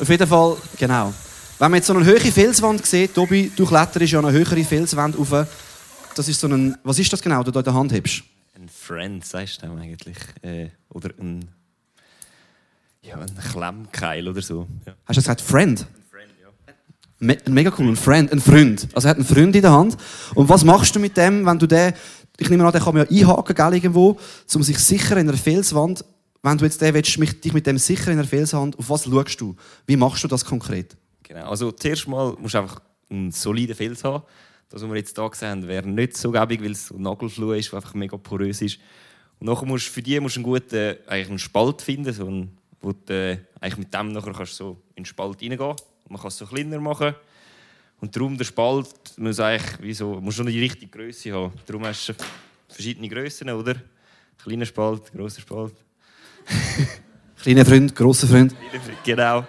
Auf 0.00 0.08
jeden 0.08 0.26
Fall, 0.26 0.56
genau. 0.78 1.12
Wenn 1.58 1.70
man 1.70 1.78
jetzt 1.78 1.88
so 1.88 1.94
eine 1.94 2.06
hohe 2.06 2.20
Felswand 2.20 2.86
sieht, 2.86 3.14
Tobi, 3.14 3.50
du 3.54 3.66
kletterst 3.66 4.12
ja 4.12 4.20
eine 4.20 4.30
höhere 4.30 4.64
Felswand 4.64 5.18
auf. 5.18 5.46
Das 6.14 6.28
ist 6.28 6.40
so 6.40 6.46
ein, 6.46 6.76
was 6.84 6.98
ist 6.98 7.12
das 7.12 7.20
genau, 7.20 7.42
du 7.42 7.50
da 7.50 7.60
in 7.60 7.64
der 7.64 7.74
Hand 7.74 7.92
hast? 7.92 8.22
Ein 8.54 8.68
Friend, 8.68 9.24
sagst 9.24 9.62
du 9.62 9.66
eigentlich. 9.66 10.16
Äh, 10.42 10.68
oder 10.90 11.10
ein, 11.18 11.48
ja, 13.02 13.16
ein 13.16 13.38
Klemmkeil 13.50 14.28
oder 14.28 14.42
so. 14.42 14.68
Ja. 14.86 14.94
Hast 15.04 15.16
du 15.16 15.20
gesagt 15.20 15.40
Friend? 15.40 15.80
Ein 15.80 16.04
Friend, 16.10 16.32
ja. 16.40 16.48
Me 16.48 16.72
ein 16.72 17.07
mega 17.18 17.72
cool, 17.78 17.88
ein 17.88 17.96
Friend, 17.96 18.32
ein 18.32 18.40
Freund. 18.40 18.88
Also 18.94 19.08
er 19.08 19.10
hat 19.10 19.16
einen 19.16 19.26
Freund 19.26 19.54
in 19.54 19.62
der 19.62 19.72
Hand. 19.72 19.96
Und 20.34 20.48
was 20.48 20.64
machst 20.64 20.94
du 20.94 21.00
mit 21.00 21.16
dem, 21.16 21.44
wenn 21.44 21.58
du 21.58 21.66
den, 21.66 21.92
ich 22.38 22.48
nehme 22.48 22.64
an, 22.64 22.72
den 22.72 22.82
kann 22.82 22.94
man 22.94 23.06
ja 23.10 23.22
einhaken, 23.22 23.54
gell, 23.54 23.74
irgendwo, 23.74 24.18
um 24.54 24.62
sich 24.62 24.78
sicher 24.78 25.16
in 25.16 25.28
einer 25.28 25.36
Felswand 25.36 26.04
wenn 26.42 26.58
du 26.58 26.64
jetzt 26.64 26.80
den 26.80 26.94
willst, 26.94 27.44
dich 27.44 27.52
mit 27.52 27.66
dem 27.66 27.78
sicher 27.78 28.10
in 28.10 28.16
der 28.16 28.26
Felshand, 28.26 28.78
auf 28.78 28.90
was 28.90 29.04
schaust 29.04 29.40
du? 29.40 29.56
Wie 29.86 29.96
machst 29.96 30.22
du 30.22 30.28
das 30.28 30.44
konkret? 30.44 30.96
Genau, 31.22 31.48
also 31.50 31.72
zuerst 31.72 32.06
mal 32.08 32.34
musst 32.38 32.54
du 32.54 32.58
einfach 32.58 32.80
einen 33.10 33.32
soliden 33.32 33.74
Fels 33.74 34.04
haben. 34.04 34.22
Das, 34.68 34.82
was 34.82 34.88
wir 34.88 34.96
jetzt 34.96 35.16
hier 35.16 35.30
gesehen 35.30 35.48
haben, 35.48 35.68
wäre 35.68 35.88
nicht 35.88 36.16
so 36.16 36.30
gäbig, 36.30 36.62
weil 36.62 36.72
es 36.72 36.86
so 36.86 36.96
Nagelfluh 36.96 37.52
ist, 37.52 37.72
einfach 37.72 37.94
mega 37.94 38.16
porös 38.16 38.62
ist. 38.62 38.78
Und 39.38 39.46
nachher 39.46 39.66
musst 39.66 39.88
du 39.88 39.92
für 39.92 40.02
du 40.02 40.16
einen 40.16 40.42
guten 40.42 40.96
eigentlich 41.06 41.28
einen 41.28 41.38
Spalt 41.38 41.82
finden, 41.82 42.12
so 42.12 42.26
einen, 42.26 42.58
wo 42.80 42.92
du 42.92 43.12
äh, 43.12 43.38
eigentlich 43.60 43.78
mit 43.78 43.94
dem 43.94 44.12
nachher 44.12 44.32
kannst 44.32 44.56
so 44.56 44.82
in 44.94 45.02
den 45.02 45.06
Spalt 45.06 45.40
reingehen. 45.42 45.74
Man 46.08 46.20
kann 46.20 46.28
es 46.28 46.38
so 46.38 46.46
kleiner 46.46 46.80
machen. 46.80 47.14
Und 48.00 48.14
darum 48.14 48.36
der 48.36 48.44
Spalt 48.44 48.94
muss 49.16 49.40
eigentlich 49.40 49.82
wie 49.82 49.94
so, 49.94 50.20
muss 50.20 50.34
schon 50.34 50.46
die 50.46 50.60
richtige 50.60 50.90
Größe 50.90 51.32
haben. 51.32 51.52
Darum 51.66 51.84
hast 51.84 52.08
du 52.08 52.14
verschiedene 52.68 53.08
Größen, 53.08 53.50
oder? 53.50 53.74
Kleiner 54.42 54.66
Spalt, 54.66 55.12
großer 55.12 55.40
Spalt. 55.40 55.74
Kleiner 57.42 57.64
Freund, 57.64 57.94
grosser 57.94 58.26
Freund. 58.26 58.54
Genau. 59.04 59.46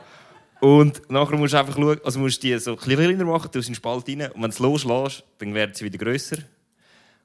Und 0.59 1.09
nachher 1.09 1.37
musst 1.37 1.53
du 1.53 1.59
einfach 1.59 1.75
schauen, 1.75 1.99
also 2.03 2.19
musst 2.19 2.43
du 2.43 2.47
die 2.47 2.59
so 2.59 2.75
kleiner 2.75 3.25
machen, 3.25 3.49
du 3.51 3.59
in 3.59 3.65
den 3.65 3.75
Spalt 3.75 4.07
rein. 4.07 4.21
Und 4.31 4.35
wenn 4.35 4.41
du 4.41 4.47
es 4.49 4.59
loslässt, 4.59 5.23
dann 5.37 5.53
werden 5.53 5.73
sie 5.73 5.85
wieder 5.85 5.97
grösser. 5.97 6.37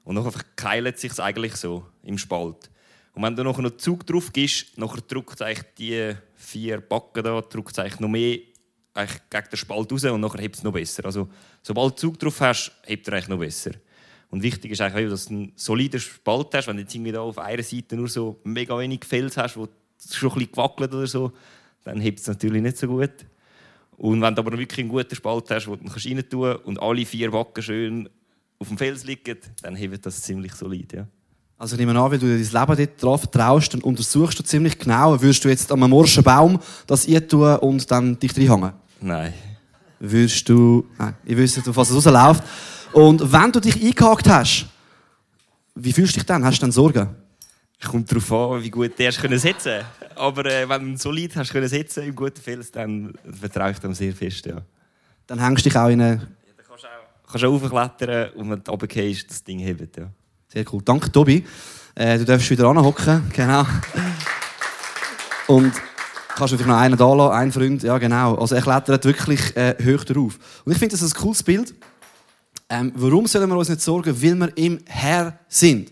Und 0.03 0.15
dann 0.15 0.31
keilt 0.55 0.95
es 0.95 1.01
sich 1.01 1.19
eigentlich 1.19 1.55
so 1.55 1.85
im 2.03 2.17
Spalt. 2.17 2.69
Und 3.13 3.23
wenn 3.23 3.35
du 3.35 3.43
nachher 3.43 3.61
noch 3.61 3.77
Zug 3.77 4.05
drauf 4.05 4.31
gibst, 4.31 4.77
nachher 4.77 5.01
drückt 5.01 5.39
es 5.41 5.65
die 5.77 6.13
vier 6.35 6.81
Backen 6.81 7.23
da, 7.23 7.41
drückt 7.41 7.77
es 7.77 7.99
noch 7.99 8.09
mehr 8.09 8.39
eigentlich 8.95 9.21
gegen 9.29 9.49
den 9.51 9.57
Spalt 9.57 9.91
raus 9.91 10.03
und 10.05 10.21
nachher 10.21 10.41
hebt 10.41 10.55
es 10.55 10.63
noch 10.63 10.73
besser. 10.73 11.05
Also, 11.05 11.27
sobald 11.61 11.93
du 11.93 11.97
Zug 11.97 12.19
drauf 12.19 12.39
hast, 12.41 12.71
hebt 12.83 13.07
er 13.07 13.13
eigentlich 13.13 13.27
noch 13.27 13.39
besser. 13.39 13.71
Und 14.31 14.41
wichtig 14.41 14.71
ist 14.71 14.81
eigentlich, 14.81 15.09
dass 15.09 15.25
du 15.25 15.33
einen 15.33 15.51
soliden 15.55 15.99
Spalt 15.99 16.47
hast. 16.53 16.67
Wenn 16.67 16.77
du 16.77 16.83
jetzt 16.83 16.95
irgendwie 16.95 17.11
da 17.11 17.21
auf 17.21 17.37
einer 17.37 17.63
Seite 17.63 17.95
nur 17.95 18.07
so 18.07 18.39
mega 18.43 18.77
wenig 18.77 19.05
Fels 19.05 19.37
hast, 19.37 19.57
wo 19.57 19.67
schon 20.11 20.29
ein 20.29 20.35
bisschen 20.35 20.51
gewackelt 20.51 20.93
oder 20.93 21.07
so, 21.07 21.31
dann 21.83 21.99
hebt 21.99 22.19
es 22.19 22.27
natürlich 22.27 22.61
nicht 22.61 22.77
so 22.77 22.87
gut. 22.87 23.11
Und 23.97 24.21
wenn 24.21 24.35
du 24.35 24.41
aber 24.41 24.57
wirklich 24.57 24.79
einen 24.79 24.89
guten 24.89 25.15
Spalt 25.15 25.49
hast, 25.51 25.67
wo 25.67 25.75
du 25.75 25.85
rein 25.87 26.29
tun 26.29 26.55
und 26.63 26.81
alle 26.81 27.05
vier 27.05 27.31
Wacken 27.31 27.63
schön 27.63 28.09
auf 28.59 28.67
dem 28.67 28.77
Fels 28.77 29.03
liegen, 29.03 29.37
dann 29.61 29.75
hebt 29.75 30.05
das 30.05 30.21
ziemlich 30.21 30.53
solid. 30.53 30.93
Ja. 30.93 31.07
Also 31.57 31.75
ich 31.75 31.79
nehme 31.79 31.97
an, 31.97 32.11
weil 32.11 32.19
du 32.19 32.27
dein 32.27 32.39
Leben 32.39 32.77
dort 32.77 33.03
drauf 33.03 33.21
vertraust, 33.21 33.73
dann 33.73 33.81
untersuchst 33.81 34.37
du 34.37 34.43
ziemlich 34.43 34.77
genau, 34.77 35.21
würdest 35.21 35.45
du 35.45 35.49
jetzt 35.49 35.71
an 35.71 35.81
einem 35.81 35.91
morschen 35.91 36.23
Baum 36.23 36.59
das 36.87 37.05
tun 37.05 37.55
und 37.57 37.89
dann 37.89 38.19
dich 38.19 38.35
reinhängen? 38.35 38.73
Nein. 39.01 39.33
Würdest 39.99 40.47
du... 40.49 40.85
Nein, 40.97 41.15
ich 41.23 41.37
wüsste, 41.37 41.69
auf 41.69 41.75
was 41.75 41.89
es 41.89 41.95
rausläuft. 41.95 42.43
Und 42.91 43.31
wenn 43.31 43.51
du 43.51 43.59
dich 43.59 43.81
eingehakt 43.81 44.27
hast, 44.27 44.67
wie 45.75 45.91
fühlst 45.91 46.15
du 46.15 46.19
dich 46.19 46.25
dann? 46.25 46.43
Hast 46.45 46.57
du 46.57 46.61
dann 46.61 46.71
Sorgen? 46.71 47.09
Kommt 47.83 48.09
darauf 48.09 48.31
an, 48.31 48.63
wie 48.63 48.69
gut 48.69 48.97
du 48.97 49.03
erst 49.03 49.19
setzen 49.19 49.83
können. 49.99 50.15
Aber 50.15 50.45
äh, 50.45 50.67
wenn 50.67 50.93
du 50.93 50.97
solid 50.97 51.35
hast 51.35 51.51
können 51.51 51.67
setzen 51.67 52.03
im 52.03 52.15
guten 52.15 52.41
Fels, 52.41 52.71
dann 52.71 53.13
vertraue 53.39 53.71
ich 53.71 53.79
dem 53.79 53.93
sehr 53.93 54.13
fest. 54.13 54.45
Ja. 54.45 54.61
Dann 55.27 55.39
hängst 55.39 55.65
du 55.65 55.69
dich 55.69 55.77
auch 55.77 55.89
in 55.89 56.01
eine... 56.01 56.13
Ja, 56.13 56.19
dann 56.57 56.65
kannst 56.67 56.83
du 56.83 56.87
auch, 56.87 57.31
kannst 57.31 57.45
auch 57.45 57.71
raufklettern 57.71 58.33
und 58.35 58.49
wenn 58.49 58.63
du 58.63 58.71
runtergehst, 58.71 59.29
das 59.29 59.43
Ding 59.43 59.59
hebt. 59.59 59.97
Ja. 59.97 60.09
Sehr 60.47 60.65
cool. 60.71 60.81
Danke, 60.83 61.11
Tobi. 61.11 61.45
Äh, 61.93 62.17
du 62.17 62.25
darfst 62.25 62.49
wieder 62.49 62.67
anhocken. 62.67 63.29
Genau. 63.33 63.65
Und 65.47 65.73
kannst 66.35 66.53
du 66.53 66.57
vielleicht 66.57 66.69
noch 66.69 66.77
einen 66.77 66.97
da 66.97 67.13
lassen, 67.13 67.33
einen 67.33 67.51
Freund. 67.51 67.83
Ja, 67.83 67.97
genau. 67.97 68.35
Also 68.35 68.55
er 68.55 68.61
klettert 68.61 69.05
wirklich 69.05 69.55
äh, 69.55 69.75
hoch 69.83 70.03
drauf. 70.03 70.37
Und 70.65 70.71
ich 70.71 70.77
finde 70.77 70.97
das 70.97 71.03
ein 71.03 71.19
cooles 71.19 71.41
Bild 71.43 71.73
Ähm, 72.67 72.91
warum 72.95 73.27
sollen 73.27 73.47
wir 73.47 73.57
uns 73.57 73.69
nicht 73.69 73.81
sorgen? 73.81 74.21
Weil 74.21 74.39
wir 74.39 74.57
im 74.57 74.79
Herr 74.85 75.39
sind. 75.47 75.91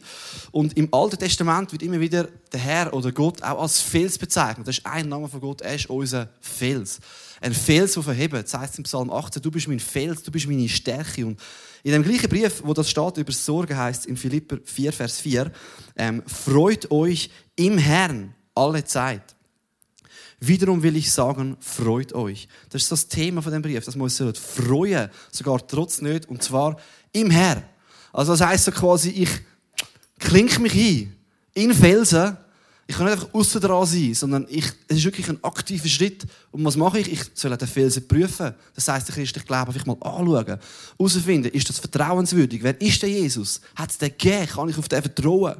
Und 0.52 0.76
im 0.76 0.92
Alten 0.92 1.20
Testament 1.20 1.72
wird 1.72 1.84
immer 1.84 2.00
wieder 2.00 2.28
der 2.52 2.60
Herr 2.60 2.94
oder 2.94 3.12
Gott 3.12 3.44
auch 3.44 3.62
als 3.62 3.80
Fels 3.80 4.18
bezeichnet. 4.18 4.68
Das 4.68 4.80
ist 4.80 4.86
ein 4.86 5.08
Name 5.08 5.28
von 5.28 5.40
Gott, 5.40 5.62
er 5.62 5.76
ist 5.76 5.88
unser 5.90 6.30
Fels. 6.42 7.00
Ein 7.42 7.54
Fels, 7.54 7.94
der 7.94 8.04
verhebt. 8.04 8.34
Das 8.34 8.54
heißt 8.54 8.78
im 8.80 8.86
Psalm 8.86 9.12
18, 9.12 9.42
du 9.42 9.52
bist 9.52 9.68
mein 9.68 9.80
Fels, 9.80 10.24
du 10.24 10.32
bist 10.32 10.48
meine 10.48 10.68
Stärke. 10.68 11.26
Und 11.28 11.40
in 11.84 11.92
dem 11.92 12.04
gleichen 12.04 12.30
Brief, 12.30 12.64
wo 12.66 12.74
das 12.74 12.90
steht 12.90 13.18
über 13.18 13.32
Sorge 13.32 13.78
heißt 13.78 14.08
in 14.08 14.18
Philipper 14.18 14.58
4, 14.64 14.94
Vers 14.94 15.20
4, 15.20 15.52
ähm, 15.96 16.24
freut 16.26 16.90
euch 16.90 17.30
im 17.56 17.78
Herrn 17.78 18.34
alle 18.56 18.84
Zeit. 18.84 19.36
Wiederum 20.46 20.84
will 20.84 20.98
ich 20.98 21.10
sagen, 21.10 21.56
freut 21.62 22.12
euch. 22.12 22.50
Das 22.70 22.84
ist 22.84 22.92
das 22.92 23.08
Thema 23.08 23.42
von 23.42 23.54
dem 23.54 23.62
Brief, 23.62 23.86
dass 23.86 23.96
wir 23.96 24.04
uns 24.04 24.22
freuen, 24.40 25.10
sogar 25.32 25.66
trotz 25.66 26.02
nicht, 26.02 26.28
und 26.28 26.44
zwar 26.44 26.76
im 27.14 27.30
Herr. 27.30 27.64
Also 28.12 28.34
das 28.34 28.42
heißt 28.42 28.66
so 28.66 28.72
quasi, 28.72 29.10
ich 29.10 29.30
klinke 30.20 30.60
mich 30.60 30.74
ein 30.74 31.16
in 31.54 31.74
Felsen. 31.74 32.38
Ich 32.86 32.98
kann 32.98 33.06
nicht 33.06 33.14
einfach 33.14 33.34
außen 33.34 33.62
dran 33.62 33.86
sein, 33.86 34.14
sondern 34.14 34.46
ich, 34.50 34.66
es 34.90 34.98
ist 34.98 35.06
wirklich 35.06 35.30
ein 35.30 35.42
aktiver 35.42 35.88
Schritt. 35.88 36.26
Und 36.52 36.66
was 36.66 36.76
mache 36.76 37.00
ich? 37.00 37.10
Ich 37.10 37.22
soll 37.36 37.56
den 37.56 37.68
Felsen 37.68 38.06
prüfen. 38.06 38.54
Das 38.76 38.90
heißt, 38.90 39.08
der 39.08 39.16
christliche 39.16 39.48
Glauben 39.48 39.72
einfach 39.72 39.86
mal 39.86 39.94
anschauen. 40.02 40.60
Herausfinden, 41.00 41.52
ist 41.54 41.70
das 41.70 41.80
vertrauenswürdig? 41.80 42.62
Wer 42.62 42.80
ist 42.82 43.02
der 43.02 43.10
Jesus? 43.10 43.62
Hat 43.76 43.92
es 43.92 43.98
den 43.98 44.10
gegeben? 44.10 44.48
Kann 44.48 44.68
ich 44.68 44.78
auf 44.78 44.90
den 44.90 45.02
vertrauen? 45.02 45.56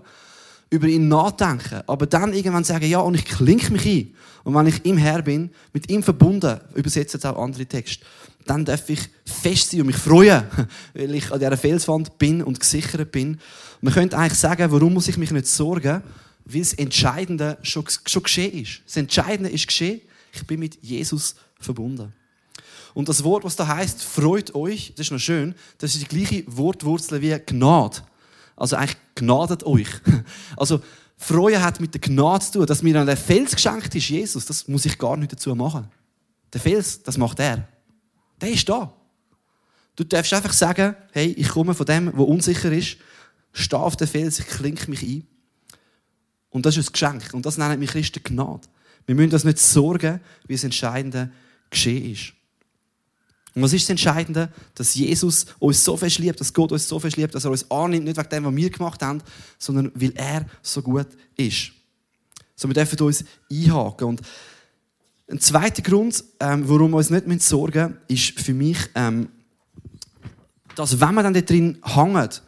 Über 0.70 0.88
ihn 0.88 1.08
nachdenken, 1.08 1.82
aber 1.88 2.08
dann 2.08 2.34
irgendwann 2.34 2.64
sagen, 2.64 2.86
ja, 2.86 3.00
und 3.00 3.16
ich 3.16 3.26
klinke 3.26 3.72
mich 3.72 3.86
ein. 3.86 4.16
Und 4.44 4.56
wenn 4.56 4.68
ich 4.68 4.84
im 4.86 4.98
Herr 4.98 5.22
bin, 5.22 5.52
mit 5.72 5.90
ihm 5.90 6.04
verbunden, 6.04 6.60
übersetze 6.74 7.18
jetzt 7.18 7.26
auch 7.26 7.42
andere 7.42 7.66
Texte, 7.66 8.06
dann 8.46 8.66
darf 8.66 8.90
ich 8.90 9.00
fest 9.26 9.72
sein 9.72 9.82
und 9.82 9.88
mich 9.88 9.96
freuen, 9.96 10.44
weil 10.94 11.16
ich 11.16 11.32
an 11.32 11.40
dieser 11.40 11.58
Felswand 11.58 12.18
bin 12.18 12.44
und 12.44 12.60
gesichert 12.60 13.12
bin. 13.12 13.40
Man 13.82 13.94
könnte 13.94 14.18
eigentlich 14.18 14.40
sagen, 14.40 14.72
warum 14.72 14.94
muss 14.94 15.08
ich 15.08 15.18
mich 15.18 15.32
nicht 15.32 15.48
sorgen? 15.48 16.04
Weil 16.46 16.60
das 16.60 16.74
Entscheidende 16.74 17.58
schon, 17.62 17.86
schon 18.06 18.24
geschehen 18.24 18.62
ist. 18.62 18.82
Das 18.86 18.98
Entscheidende 18.98 19.50
ist 19.50 19.68
geschehen, 19.68 20.02
ich 20.34 20.46
bin 20.46 20.60
mit 20.60 20.78
Jesus 20.82 21.36
verbunden. 21.60 22.12
Und 22.94 23.10
das 23.10 23.24
Wort, 23.24 23.44
was 23.44 23.56
da 23.56 23.68
heißt, 23.68 24.04
freut 24.04 24.54
euch, 24.54 24.94
das 24.96 25.08
ist 25.08 25.12
noch 25.12 25.20
schön, 25.20 25.56
das 25.78 25.96
ist 25.96 26.04
die 26.04 26.08
gleiche 26.08 26.44
Wortwurzel 26.48 27.22
wie 27.22 27.38
Gnade. 27.46 27.98
Also 28.56 28.76
eigentlich 28.76 28.98
gnadet 29.16 29.64
euch. 29.64 29.90
Also 30.58 30.82
Freude 31.18 31.62
hat 31.62 31.80
mit 31.80 31.94
der 31.94 32.02
Gnade 32.02 32.46
zu 32.46 32.52
tun. 32.54 32.66
Dass 32.66 32.84
mir 32.84 33.06
der 33.06 33.18
Fels 33.18 33.56
geschenkt 33.56 33.96
ist, 33.96 34.10
Jesus, 34.10 34.46
das 34.46 34.68
muss 34.68 34.86
ich 34.86 34.98
gar 34.98 35.18
nicht 35.18 35.32
dazu 35.32 35.56
machen. 35.56 35.88
Der 36.52 36.62
Fels, 36.62 37.02
das 37.02 37.18
macht 37.18 37.40
er. 37.40 37.68
Der 38.42 38.52
ist 38.52 38.68
da. 38.68 38.94
Du 39.96 40.04
darfst 40.04 40.34
einfach 40.34 40.54
sagen, 40.54 40.96
hey, 41.12 41.32
ich 41.32 41.50
komme 41.50 41.74
von 41.74 41.86
dem, 41.86 42.12
wo 42.16 42.24
unsicher 42.24 42.72
ist, 42.72 42.98
stehe 43.54 43.82
auf 43.82 43.96
den 43.96 44.08
Fels, 44.08 44.40
ich 44.40 44.48
klinke 44.48 44.90
mich 44.90 45.04
ein. 45.04 45.28
Und 46.50 46.66
das 46.66 46.78
ist 46.78 46.90
ein 46.90 46.94
Geschenk. 46.94 47.34
Und 47.34 47.46
das 47.46 47.58
nennt 47.58 47.80
mich 47.80 47.92
Christen 47.92 48.22
Gnade. 48.24 48.68
Wir 49.06 49.16
müssen 49.16 49.34
uns 49.34 49.44
nicht 49.44 49.60
sorgen, 49.60 50.20
wie 50.48 50.54
das 50.54 50.64
Entscheidende 50.64 51.32
geschehen 51.70 52.12
ist. 52.12 52.34
Und 53.56 53.62
was 53.62 53.74
ist 53.74 53.84
das 53.84 53.92
Entscheidende? 53.92 54.52
Dass 54.74 54.96
Jesus 54.96 55.46
uns 55.60 55.84
so 55.84 55.96
fest 55.96 56.18
liebt, 56.18 56.40
dass 56.40 56.54
Gott 56.54 56.72
uns 56.72 56.88
so 56.88 57.00
fest 57.00 57.18
liebt, 57.18 57.36
dass 57.36 57.46
er 57.46 57.52
uns 57.52 57.70
annimmt, 57.70 58.06
nicht 58.06 58.18
wegen 58.18 58.30
dem, 58.30 58.46
was 58.46 58.56
wir 58.56 58.70
gemacht 58.70 59.02
haben, 59.02 59.22
sondern 59.60 59.92
weil 59.94 60.14
er 60.16 60.46
so 60.62 60.82
gut 60.82 61.08
ist. 61.38 61.72
So, 62.56 62.68
wir 62.68 62.74
dürfen 62.74 63.00
uns 63.02 63.24
einhaken. 63.52 64.08
Und 64.08 64.22
ein 65.30 65.40
zweiter 65.40 65.82
Grund, 65.82 66.24
ähm, 66.40 66.68
warum 66.68 66.92
wir 66.92 66.98
uns 66.98 67.10
nicht 67.10 67.42
sorgen 67.44 67.98
müssen, 68.08 68.34
ist 68.34 68.40
für 68.40 68.54
mich, 68.54 68.78
ähm, 68.96 69.30
dass 70.76 71.00
wenn 71.00 71.14
man 71.14 71.24
dann 71.24 71.34
da 71.34 71.42
drin 71.42 71.78
hängt, 71.84 72.42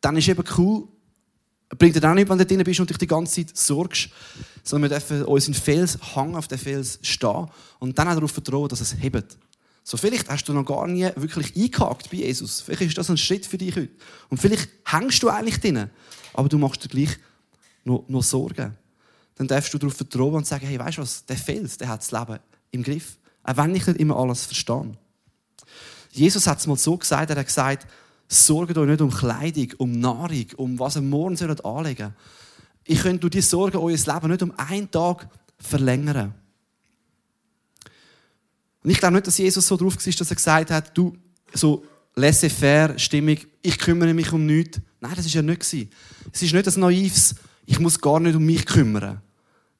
dann 0.00 0.16
ist 0.16 0.28
eben 0.28 0.44
cool, 0.56 0.88
bringt 1.76 1.96
dir 1.96 2.08
auch 2.08 2.14
nicht, 2.14 2.28
wenn 2.28 2.38
du 2.38 2.46
drin 2.46 2.62
bist 2.64 2.80
und 2.80 2.90
dich 2.90 2.98
die 2.98 3.06
ganze 3.06 3.44
Zeit 3.44 3.56
sorgst, 3.56 4.10
sondern 4.62 4.90
wir 4.90 4.98
dürfen 4.98 5.24
uns 5.24 5.48
in 5.48 5.54
Fels 5.54 5.98
hängen, 6.14 6.36
auf 6.36 6.48
den 6.48 6.58
Fels 6.58 6.98
stehen 7.02 7.48
und 7.78 7.98
dann 7.98 8.08
auch 8.08 8.14
darauf 8.14 8.30
vertrauen, 8.30 8.68
dass 8.68 8.80
es 8.80 8.96
hebt. 9.00 9.36
So, 9.84 9.96
vielleicht 9.96 10.30
hast 10.30 10.44
du 10.44 10.52
noch 10.52 10.64
gar 10.64 10.86
nie 10.86 11.08
wirklich 11.16 11.56
eingehakt 11.56 12.10
bei 12.10 12.18
Jesus. 12.18 12.60
Vielleicht 12.60 12.82
ist 12.82 12.98
das 12.98 13.10
ein 13.10 13.16
Schritt 13.16 13.46
für 13.46 13.58
dich 13.58 13.74
heute. 13.74 13.90
Und 14.28 14.38
vielleicht 14.38 14.68
hängst 14.84 15.22
du 15.22 15.28
eigentlich 15.28 15.58
drin, 15.58 15.90
aber 16.34 16.48
du 16.48 16.58
machst 16.58 16.84
dir 16.84 16.88
gleich 16.88 17.18
noch, 17.84 18.04
noch 18.08 18.22
Sorgen. 18.22 18.76
Dann 19.34 19.48
darfst 19.48 19.74
du 19.74 19.78
darauf 19.78 19.96
vertrauen 19.96 20.34
und 20.34 20.46
sagen, 20.46 20.66
hey, 20.66 20.78
weißt 20.78 20.98
du 20.98 21.02
was, 21.02 21.24
der 21.24 21.36
Fels, 21.36 21.78
der 21.78 21.88
hat 21.88 22.00
das 22.00 22.12
Leben 22.12 22.38
im 22.70 22.82
Griff. 22.82 23.18
Auch 23.42 23.56
wenn 23.56 23.74
ich 23.74 23.86
nicht 23.86 23.98
immer 23.98 24.16
alles 24.16 24.44
verstehe. 24.44 24.96
Jesus 26.12 26.46
hat 26.46 26.58
es 26.58 26.66
mal 26.66 26.76
so 26.76 26.96
gesagt, 26.96 27.30
er 27.30 27.36
hat 27.36 27.46
gesagt, 27.46 27.86
sorgt 28.28 28.76
euch 28.76 28.88
nicht 28.88 29.00
um 29.00 29.10
Kleidung, 29.10 29.68
um 29.78 29.92
Nahrung, 29.92 30.46
um 30.56 30.78
was 30.78 30.96
ihr 30.96 31.02
morgen 31.02 31.36
sollt 31.36 31.64
anlegen 31.64 32.14
Ich 32.84 33.00
könnte 33.00 33.20
durch 33.20 33.32
diese 33.32 33.48
Sorgen 33.48 33.78
euer 33.78 33.96
Leben 33.96 34.30
nicht 34.30 34.42
um 34.42 34.52
einen 34.56 34.90
Tag 34.90 35.28
verlängern. 35.58 36.34
Und 38.82 38.90
ich 38.90 38.98
glaube 38.98 39.14
nicht, 39.14 39.26
dass 39.26 39.38
Jesus 39.38 39.66
so 39.66 39.76
drauf 39.76 39.96
war, 39.96 40.12
dass 40.12 40.30
er 40.30 40.36
gesagt 40.36 40.70
hat, 40.70 40.96
du, 40.96 41.16
so 41.54 41.84
laissez-faire 42.14 42.98
Stimmung, 42.98 43.38
ich 43.62 43.78
kümmere 43.78 44.12
mich 44.12 44.32
um 44.32 44.44
nichts. 44.44 44.80
Nein, 45.00 45.12
das 45.16 45.26
war 45.26 45.32
ja 45.32 45.42
nicht. 45.42 45.62
Es 45.62 46.42
ist 46.42 46.52
nicht 46.52 46.68
ein 46.68 46.80
naives, 46.80 47.34
ich 47.66 47.78
muss 47.78 48.00
gar 48.00 48.20
nicht 48.20 48.34
um 48.34 48.44
mich 48.44 48.66
kümmern. 48.66 49.20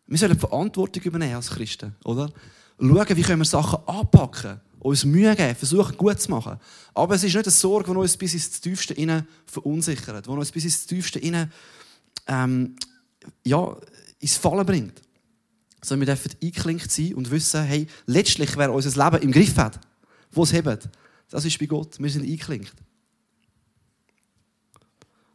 Wir 0.06 0.18
sollen 0.18 0.38
Verantwortung 0.38 1.02
übernehmen 1.02 1.36
als 1.36 1.50
Christen, 1.50 1.94
oder? 2.04 2.30
Schauen, 2.78 3.16
wie 3.16 3.22
können 3.22 3.40
wir 3.40 3.44
Sachen 3.44 3.78
anpacken, 3.86 4.60
uns 4.78 5.04
Mühe 5.04 5.34
geben, 5.36 5.54
versuchen 5.54 5.96
gut 5.96 6.20
zu 6.20 6.30
machen. 6.30 6.58
Aber 6.94 7.14
es 7.14 7.22
ist 7.22 7.34
nicht 7.34 7.46
eine 7.46 7.52
Sorge, 7.52 7.92
die 7.92 7.96
uns 7.96 8.16
bis 8.16 8.34
ins 8.34 8.60
Tiefste 8.60 8.94
innen 8.94 9.26
verunsichert, 9.46 10.26
die 10.26 10.30
uns 10.30 10.50
bis 10.50 10.64
ins 10.64 10.86
Tiefste 10.86 11.18
innen 11.18 11.52
ähm, 12.26 12.76
ja, 13.44 13.76
ins 14.18 14.36
Fallen 14.36 14.66
bringt 14.66 15.00
sondern 15.82 16.06
wir 16.06 16.14
dürfen 16.14 16.32
eingeklinkt 16.42 16.90
sein 16.90 17.14
und 17.14 17.30
wissen, 17.30 17.62
hey, 17.62 17.86
letztlich, 18.06 18.56
wer 18.56 18.72
unser 18.72 19.04
Leben 19.04 19.22
im 19.22 19.32
Griff 19.32 19.56
hat, 19.56 19.80
wo 20.30 20.44
es 20.44 20.52
hebt, 20.52 20.88
das 21.30 21.44
ist 21.44 21.58
bei 21.58 21.66
Gott. 21.66 21.98
Wir 21.98 22.10
sind 22.10 22.24
eingeklinkt. 22.24 22.74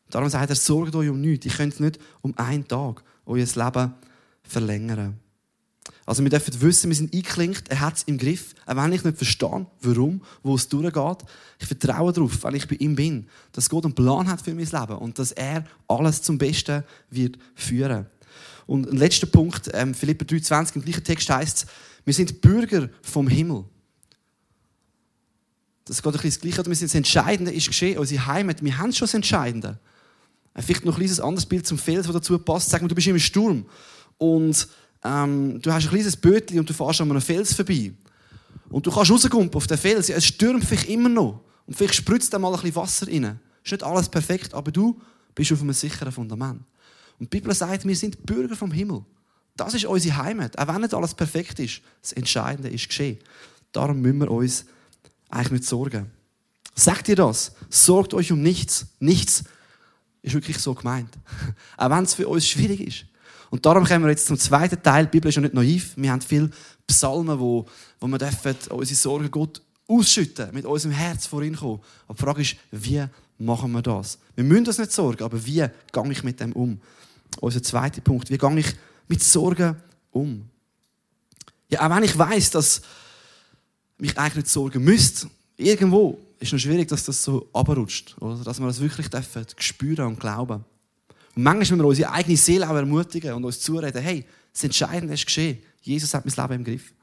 Darum 0.09 0.29
sagt 0.29 0.49
er, 0.49 0.55
sorgt 0.55 0.95
euch 0.95 1.09
um 1.09 1.19
nichts. 1.19 1.45
Ihr 1.45 1.51
könnt 1.51 1.79
nicht 1.79 1.99
um 2.21 2.37
einen 2.37 2.67
Tag 2.67 3.03
euer 3.25 3.45
Leben 3.45 3.93
verlängern. 4.43 5.19
Also 6.05 6.23
wir 6.23 6.29
dürfen 6.29 6.61
wissen, 6.61 6.89
wir 6.89 6.95
sind 6.95 7.13
eingeklinkt, 7.13 7.69
er 7.69 7.81
hat 7.81 7.97
es 7.97 8.03
im 8.03 8.17
Griff. 8.17 8.55
Auch 8.65 8.75
wenn 8.77 8.93
ich 8.93 9.03
nicht 9.03 9.17
verstehe, 9.17 9.65
warum, 9.81 10.21
wo 10.43 10.55
es 10.55 10.69
durchgeht. 10.69 11.25
Ich 11.59 11.67
vertraue 11.67 12.13
darauf, 12.13 12.43
weil 12.43 12.55
ich 12.55 12.67
bei 12.67 12.75
ihm 12.75 12.95
bin, 12.95 13.27
dass 13.51 13.69
Gott 13.69 13.83
einen 13.83 13.95
Plan 13.95 14.29
hat 14.29 14.41
für 14.41 14.53
mein 14.53 14.65
Leben 14.65 14.97
und 14.97 15.19
dass 15.19 15.33
er 15.33 15.65
alles 15.87 16.21
zum 16.21 16.37
Besten 16.37 16.83
wird 17.09 17.37
führen. 17.55 18.05
Und 18.67 18.91
ein 18.91 18.97
letzter 18.97 19.27
Punkt, 19.27 19.71
ähm, 19.73 19.95
Philipper 19.95 20.25
3,20 20.25 20.75
im 20.75 20.83
gleichen 20.83 21.03
Text 21.03 21.29
heißt 21.29 21.57
es, 21.57 21.65
wir 22.05 22.13
sind 22.13 22.41
Bürger 22.41 22.89
vom 23.01 23.27
Himmel. 23.27 23.65
Das 25.85 26.03
geht 26.03 26.05
ein 26.05 26.11
bisschen 26.11 26.29
das 26.29 26.41
Gleiche. 26.41 26.69
Wir 26.69 26.75
sind 26.75 26.89
das 26.89 26.95
Entscheidende 26.95 27.51
ist 27.51 27.67
geschehen, 27.67 27.97
unsere 27.97 28.27
Heimat. 28.27 28.63
Wir 28.63 28.77
haben 28.77 28.91
schon 28.91 29.05
das 29.05 29.13
Entscheidende. 29.13 29.79
Äh, 30.53 30.61
vielleicht 30.61 30.85
noch 30.85 30.93
ein 30.93 30.97
kleines 30.97 31.19
anderes 31.19 31.45
Bild 31.45 31.65
zum 31.65 31.77
Fels, 31.77 32.05
das 32.05 32.13
dazu 32.13 32.37
passt. 32.37 32.69
Sag 32.69 32.81
mal, 32.81 32.87
du 32.89 32.95
bist 32.95 33.07
im 33.07 33.17
Sturm 33.17 33.65
und 34.17 34.67
ähm, 35.03 35.61
du 35.61 35.71
hast 35.71 35.85
ein 35.85 35.89
kleines 35.89 36.17
Bötchen 36.17 36.59
und 36.59 36.69
du 36.69 36.73
fährst 36.73 37.01
an 37.01 37.09
einem 37.09 37.21
Fels 37.21 37.53
vorbei. 37.53 37.93
Und 38.69 38.85
du 38.85 38.91
kannst 38.91 39.11
rauskommen 39.11 39.53
auf 39.53 39.67
den 39.67 39.77
Fels. 39.77 40.09
Ja, 40.09 40.17
es 40.17 40.25
stürmt 40.25 40.65
vielleicht 40.65 40.89
immer 40.89 41.09
noch. 41.09 41.41
Und 41.65 41.75
vielleicht 41.75 41.95
spritzt 41.95 42.33
da 42.33 42.39
mal 42.39 42.53
ein 42.53 42.59
bisschen 42.59 42.75
Wasser 42.75 43.07
rein. 43.07 43.39
Ist 43.63 43.71
nicht 43.71 43.83
alles 43.83 44.09
perfekt, 44.09 44.53
aber 44.53 44.71
du 44.71 44.99
bist 45.35 45.53
auf 45.53 45.61
einem 45.61 45.73
sicheren 45.73 46.11
Fundament. 46.11 46.61
Und 47.19 47.33
die 47.33 47.37
Bibel 47.37 47.53
sagt, 47.53 47.85
wir 47.85 47.95
sind 47.95 48.25
Bürger 48.25 48.55
vom 48.55 48.71
Himmel. 48.71 49.03
Das 49.55 49.73
ist 49.73 49.85
unsere 49.85 50.17
Heimat. 50.17 50.57
Auch 50.57 50.67
wenn 50.67 50.81
nicht 50.81 50.93
alles 50.93 51.15
perfekt 51.15 51.59
ist, 51.59 51.81
das 52.01 52.13
Entscheidende 52.13 52.69
ist 52.69 52.87
geschehen. 52.87 53.17
Darum 53.71 54.01
müssen 54.01 54.19
wir 54.19 54.31
uns 54.31 54.65
eigentlich 55.29 55.51
nicht 55.51 55.65
sorgen. 55.65 56.11
Sagt 56.75 57.09
ihr 57.09 57.15
das? 57.15 57.53
Sorgt 57.69 58.13
euch 58.13 58.31
um 58.31 58.41
nichts. 58.41 58.85
Nichts 58.99 59.43
ist 60.21 60.35
wirklich 60.35 60.59
so 60.59 60.75
gemeint. 60.75 61.09
Auch 61.77 61.89
wenn 61.89 62.03
es 62.03 62.13
für 62.13 62.27
uns 62.27 62.47
schwierig 62.47 62.81
ist. 62.81 63.05
Und 63.49 63.65
darum 63.65 63.85
kommen 63.85 64.03
wir 64.03 64.11
jetzt 64.11 64.27
zum 64.27 64.37
zweiten 64.37 64.81
Teil. 64.81 65.05
Die 65.05 65.11
Bibel 65.11 65.29
ist 65.29 65.35
ja 65.35 65.41
nicht 65.41 65.53
naiv. 65.53 65.93
Wir 65.95 66.11
haben 66.11 66.21
viele 66.21 66.51
Psalmen, 66.85 67.39
wo, 67.39 67.65
wo 67.99 68.07
wir 68.07 68.17
dürfen 68.17 68.55
unsere 68.69 68.95
Sorgen 68.95 69.31
Gott 69.31 69.61
ausschütten, 69.87 70.53
mit 70.53 70.65
unserem 70.65 70.93
Herz 70.93 71.25
vor 71.25 71.41
ihn 71.41 71.55
kommen. 71.55 71.81
Aber 72.07 72.15
die 72.15 72.23
Frage 72.23 72.41
ist, 72.41 72.57
wie 72.71 73.03
machen 73.37 73.71
wir 73.71 73.81
das? 73.81 74.19
Wir 74.35 74.43
müssen 74.43 74.67
uns 74.67 74.77
nicht 74.77 74.91
sorgen, 74.91 75.23
aber 75.23 75.45
wie 75.45 75.65
gehe 75.91 76.11
ich 76.11 76.23
mit 76.23 76.39
dem 76.39 76.53
um? 76.53 76.79
Unser 77.39 77.63
zweiter 77.63 78.01
Punkt. 78.01 78.29
Wie 78.29 78.37
gehe 78.37 78.59
ich 78.59 78.75
mit 79.07 79.23
Sorgen 79.23 79.75
um? 80.11 80.49
Ja, 81.69 81.85
auch 81.85 81.95
wenn 81.95 82.03
ich 82.03 82.17
weiß, 82.17 82.51
dass 82.51 82.81
mich 83.97 84.17
eigentlich 84.17 84.35
nicht 84.35 84.49
sorgen 84.49 84.83
müsste, 84.83 85.29
irgendwo 85.57 86.19
ist 86.39 86.47
es 86.47 86.53
noch 86.53 86.59
schwierig, 86.59 86.87
dass 86.87 87.03
das 87.03 87.21
so 87.23 87.47
abrutscht, 87.51 88.15
oder? 88.19 88.43
Dass 88.43 88.59
wir 88.59 88.67
das 88.67 88.79
wirklich 88.79 89.09
dürfen 89.09 89.45
spüren 89.57 90.07
und 90.07 90.19
glauben. 90.19 90.63
Und 91.35 91.43
manchmal 91.43 91.59
müssen 91.59 91.77
wir 91.79 91.85
unsere 91.85 92.11
eigene 92.11 92.37
Seele 92.37 92.69
auch 92.69 92.75
ermutigen 92.75 93.33
und 93.33 93.43
uns 93.43 93.59
zureden, 93.59 94.01
hey, 94.01 94.25
das 94.53 94.63
Entscheidende 94.63 95.13
ist 95.13 95.25
geschehen. 95.25 95.59
Jesus 95.81 96.13
hat 96.13 96.25
mein 96.25 96.35
Leben 96.35 96.61
im 96.61 96.63
Griff. 96.63 96.93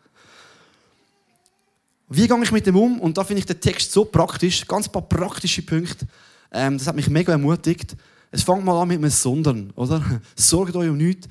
Wie 2.09 2.29
gehe 2.29 2.43
ich 2.43 2.53
mit 2.53 2.67
dem 2.67 2.77
um? 2.77 3.01
Und 3.01 3.17
da 3.17 3.25
finde 3.25 3.41
ich 3.41 3.47
den 3.47 3.61
Text 3.61 3.91
so 3.93 4.05
praktisch, 4.05 4.67
ganz 4.67 4.89
paar 4.89 5.03
praktische 5.03 5.63
Punkte. 5.63 6.07
Ähm, 6.53 6.79
das 6.79 6.87
hat 6.87 6.97
mich 6.97 7.09
mega 7.09 7.33
ermutigt. 7.33 7.97
Es 8.35 8.43
fängt 8.43 8.65
mal 8.65 8.83
an 8.83 8.89
mit 8.89 8.99
einem 8.99 9.11
Sondern, 9.11 9.71
oder? 9.77 10.03
Sorgt 10.35 10.75
euch 10.75 10.91
um 10.91 10.97
nichts, 10.97 11.29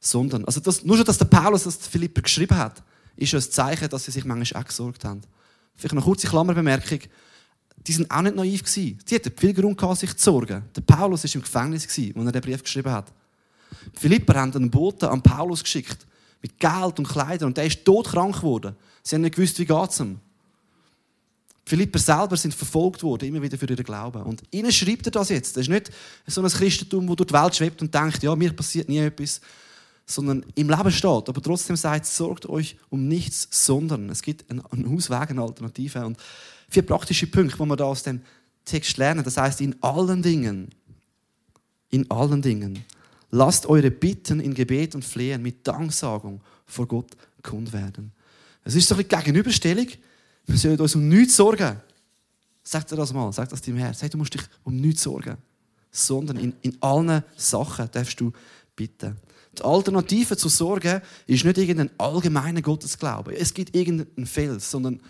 sondern. 0.00 0.44
Also 0.44 0.58
das, 0.58 0.82
nur 0.82 0.96
schon, 0.96 1.06
dass 1.06 1.18
der 1.18 1.26
Paulus 1.26 1.62
das 1.62 1.76
Philipper 1.76 2.20
geschrieben 2.20 2.58
hat, 2.58 2.82
ist 3.14 3.30
schon 3.30 3.38
ein 3.38 3.48
Zeichen, 3.48 3.88
dass 3.88 4.04
sie 4.04 4.10
sich 4.10 4.24
manchmal 4.24 4.60
auch 4.60 4.66
gesorgt 4.66 5.04
haben. 5.04 5.20
Vielleicht 5.76 5.94
noch 5.94 6.02
eine 6.02 6.10
kurze 6.10 6.26
Klammerbemerkung. 6.26 6.98
Die 7.86 7.92
sind 7.92 8.10
auch 8.10 8.22
nicht 8.22 8.34
naiv 8.34 8.64
gewesen. 8.64 8.98
Sie 9.06 9.14
hatten 9.14 9.32
viel 9.36 9.54
Grund 9.54 9.80
sich 9.96 10.16
zu 10.16 10.24
sorgen. 10.24 10.64
Der 10.74 10.80
Paulus 10.80 11.22
war 11.22 11.32
im 11.32 11.42
Gefängnis, 11.42 11.86
als 11.86 11.98
er 11.98 12.32
den 12.32 12.42
Brief 12.42 12.64
geschrieben 12.64 12.90
hat. 12.90 13.12
Die 13.94 14.00
Philipper 14.00 14.34
haben 14.34 14.52
einen 14.52 14.70
Boten 14.70 15.08
an 15.08 15.22
Paulus 15.22 15.62
geschickt. 15.62 16.08
Mit 16.42 16.58
Geld 16.58 16.98
und 16.98 17.06
Kleidern. 17.06 17.46
Und 17.46 17.56
der 17.56 17.66
ist 17.66 17.84
todkrank 17.84 18.34
geworden. 18.34 18.74
Sie 19.04 19.14
haben 19.14 19.22
nicht 19.22 19.36
gewusst, 19.36 19.60
wie 19.60 19.72
es 19.72 20.00
ihm. 20.00 20.18
Philipper 21.64 21.98
selber 21.98 22.36
sind 22.36 22.54
verfolgt 22.54 23.02
worden, 23.02 23.28
immer 23.28 23.42
wieder 23.42 23.56
für 23.56 23.66
ihren 23.66 23.84
Glauben. 23.84 24.22
Und 24.22 24.42
ihnen 24.50 24.72
schreibt 24.72 25.06
er 25.06 25.12
das 25.12 25.28
jetzt. 25.28 25.56
Das 25.56 25.62
ist 25.62 25.68
nicht 25.68 25.90
so 26.26 26.42
ein 26.42 26.48
Christentum, 26.48 27.06
das 27.06 27.16
durch 27.16 27.28
die 27.28 27.34
Welt 27.34 27.56
schwebt 27.56 27.82
und 27.82 27.94
denkt, 27.94 28.22
ja, 28.22 28.34
mir 28.34 28.52
passiert 28.52 28.88
nie 28.88 28.98
etwas, 28.98 29.40
sondern 30.04 30.44
im 30.54 30.68
Leben 30.68 30.90
steht. 30.90 31.28
Aber 31.28 31.40
trotzdem 31.42 31.76
sagt, 31.76 32.06
sorgt 32.06 32.46
euch 32.46 32.76
um 32.90 33.06
nichts, 33.06 33.48
sondern 33.50 34.10
es 34.10 34.22
gibt 34.22 34.50
einen 34.50 34.60
Ausweg, 34.86 35.30
eine 35.30 35.42
Alternative. 35.42 36.04
Und 36.04 36.18
vier 36.68 36.82
praktische 36.82 37.28
Punkte, 37.28 37.56
die 37.56 37.64
wir 37.64 37.76
da 37.76 37.84
aus 37.84 38.02
dem 38.02 38.22
Text 38.64 38.96
lernen. 38.96 39.24
Das 39.24 39.36
heißt, 39.36 39.60
in 39.60 39.76
allen 39.82 40.22
Dingen, 40.22 40.70
in 41.90 42.10
allen 42.10 42.42
Dingen, 42.42 42.84
lasst 43.30 43.66
eure 43.66 43.90
Bitten 43.90 44.40
in 44.40 44.54
Gebet 44.54 44.94
und 44.94 45.04
Flehen 45.04 45.42
mit 45.42 45.66
Danksagung 45.66 46.40
vor 46.66 46.86
Gott 46.86 47.16
kund 47.42 47.72
werden. 47.72 48.12
Es 48.64 48.74
ist 48.74 48.88
so 48.88 48.94
ein 48.94 49.04
bisschen 49.04 49.20
Gegenüberstellung. 49.20 49.86
Wir 50.46 50.58
sollen 50.58 50.80
uns 50.80 50.94
um 50.94 51.08
nichts 51.08 51.36
sorgen. 51.36 51.80
Sag 52.62 52.86
dir 52.86 52.96
das 52.96 53.12
mal, 53.12 53.32
sag 53.32 53.48
das 53.48 53.60
deinem 53.60 53.78
Herz. 53.78 54.02
Hey, 54.02 54.10
du 54.10 54.18
musst 54.18 54.34
dich 54.34 54.42
um 54.64 54.76
nichts 54.76 55.02
sorgen. 55.02 55.36
Sondern 55.90 56.36
in, 56.36 56.54
in 56.62 56.76
allen 56.80 57.22
Sachen 57.36 57.88
darfst 57.90 58.20
du 58.20 58.32
bitten. 58.76 59.16
Die 59.58 59.62
Alternative 59.62 60.36
zur 60.36 60.50
Sorge 60.50 61.02
ist 61.26 61.44
nicht 61.44 61.58
irgendein 61.58 61.90
allgemeiner 61.98 62.62
Gottesglaube. 62.62 63.36
Es 63.36 63.52
gibt 63.52 63.76
irgendeinen 63.76 64.26
Fels, 64.26 64.70
sondern 64.70 65.00